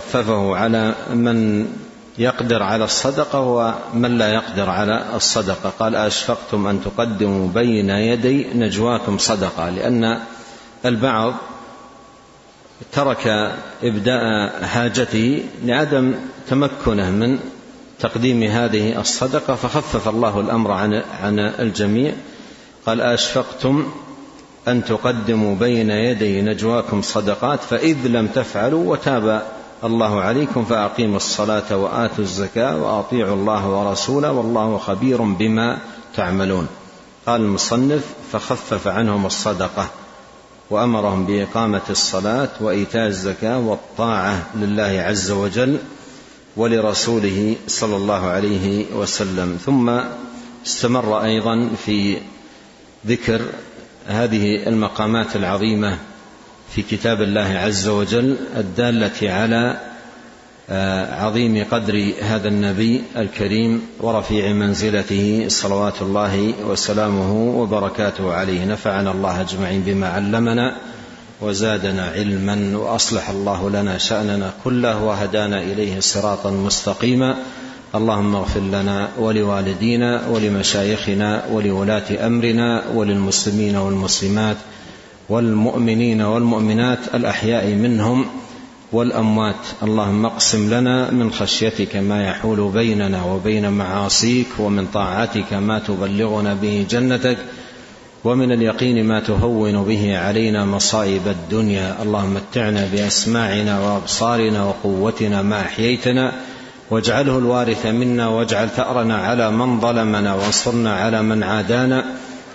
خففه 0.00 0.56
على 0.56 0.94
من 1.14 1.66
يقدر 2.18 2.62
على 2.62 2.84
الصدقة 2.84 3.40
ومن 3.40 4.18
لا 4.18 4.34
يقدر 4.34 4.70
على 4.70 5.04
الصدقة. 5.14 5.72
قال 5.78 5.94
أشفقتم 5.96 6.66
أن 6.66 6.80
تقدموا 6.84 7.48
بين 7.48 7.90
يدي 7.90 8.46
نجواكم 8.54 9.18
صدقة 9.18 9.70
لأن 9.70 10.18
البعض 10.84 11.34
ترك 12.92 13.26
إبداء 13.82 14.52
حاجته 14.64 15.44
لعدم 15.64 16.14
تمكنه 16.48 17.10
من 17.10 17.38
تقديم 18.00 18.42
هذه 18.42 19.00
الصدقة 19.00 19.54
فخفف 19.54 20.08
الله 20.08 20.40
الأمر 20.40 20.70
عن 20.70 21.02
عن 21.22 21.38
الجميع. 21.38 22.12
قال 22.86 23.00
أشفقتم 23.00 23.86
أن 24.68 24.84
تقدموا 24.84 25.56
بين 25.56 25.90
يدي 25.90 26.42
نجواكم 26.42 27.02
صدقات 27.02 27.60
فإذ 27.60 28.06
لم 28.06 28.26
تفعلوا 28.26 28.92
وتاب 28.92 29.42
الله 29.84 30.20
عليكم 30.20 30.64
فأقيموا 30.64 31.16
الصلاة 31.16 31.76
وآتوا 31.76 32.24
الزكاة 32.24 32.76
وأطيعوا 32.82 33.34
الله 33.34 33.68
ورسوله 33.68 34.32
والله 34.32 34.78
خبير 34.78 35.22
بما 35.22 35.78
تعملون. 36.16 36.66
قال 37.26 37.40
المصنف 37.40 38.04
فخفف 38.32 38.88
عنهم 38.88 39.26
الصدقة 39.26 39.88
وأمرهم 40.70 41.26
بإقامة 41.26 41.82
الصلاة 41.90 42.48
وإيتاء 42.60 43.06
الزكاة 43.06 43.58
والطاعة 43.58 44.42
لله 44.54 45.04
عز 45.06 45.30
وجل 45.30 45.78
ولرسوله 46.56 47.56
صلى 47.68 47.96
الله 47.96 48.26
عليه 48.26 48.94
وسلم. 48.94 49.58
ثم 49.64 50.00
استمر 50.66 51.24
أيضا 51.24 51.70
في 51.86 52.18
ذكر 53.06 53.42
هذه 54.06 54.68
المقامات 54.68 55.36
العظيمة 55.36 55.98
في 56.74 56.82
كتاب 56.82 57.22
الله 57.22 57.58
عز 57.58 57.88
وجل 57.88 58.36
الدالة 58.56 59.32
على 59.32 59.80
آه، 60.70 61.24
عظيم 61.24 61.64
قدر 61.70 62.12
هذا 62.22 62.48
النبي 62.48 63.02
الكريم 63.16 63.82
ورفيع 64.00 64.52
منزلته 64.52 65.44
صلوات 65.48 66.02
الله 66.02 66.54
وسلامه 66.66 67.32
وبركاته 67.60 68.32
عليه. 68.32 68.64
نفعنا 68.64 69.10
الله 69.10 69.40
أجمعين 69.40 69.82
بما 69.82 70.08
علمنا 70.08 70.76
وزادنا 71.40 72.04
علما 72.04 72.78
وأصلح 72.78 73.30
الله 73.30 73.70
لنا 73.70 73.98
شأننا 73.98 74.52
كله 74.64 75.02
وهدانا 75.02 75.62
إليه 75.62 76.00
صراطا 76.00 76.50
مستقيما. 76.50 77.36
اللهم 77.94 78.34
اغفر 78.34 78.60
لنا 78.60 79.08
ولوالدينا 79.18 80.28
ولمشايخنا 80.28 81.42
ولولاة 81.52 82.26
أمرنا 82.26 82.82
وللمسلمين 82.94 83.76
والمسلمات 83.76 84.56
والمؤمنين 85.28 86.22
والمؤمنات 86.22 86.98
الأحياء 87.14 87.66
منهم 87.66 88.26
والأموات. 88.92 89.66
اللهم 89.82 90.26
اقسم 90.26 90.74
لنا 90.74 91.10
من 91.10 91.32
خشيتك 91.32 91.96
ما 91.96 92.28
يحول 92.28 92.70
بيننا 92.74 93.24
وبين 93.24 93.70
معاصيك 93.70 94.46
ومن 94.58 94.86
طاعتك 94.86 95.52
ما 95.52 95.78
تبلغنا 95.78 96.54
به 96.54 96.86
جنتك 96.90 97.38
ومن 98.24 98.52
اليقين 98.52 99.04
ما 99.06 99.20
تهون 99.20 99.84
به 99.84 100.18
علينا 100.18 100.64
مصائب 100.64 101.22
الدنيا. 101.26 101.96
اللهم 102.02 102.34
متعنا 102.34 102.88
بأسماعنا 102.92 103.80
وأبصارنا 103.80 104.64
وقوتنا 104.64 105.42
ما 105.42 105.60
أحييتنا 105.60 106.32
واجعله 106.90 107.38
الوارث 107.38 107.86
منا 107.86 108.28
واجعل 108.28 108.68
ثأرنا 108.68 109.16
على 109.16 109.50
من 109.50 109.80
ظلمنا 109.80 110.34
وانصرنا 110.34 110.94
على 110.94 111.22
من 111.22 111.42
عادانا 111.42 112.04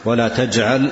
ولا 0.06 0.28
تجعل 0.28 0.92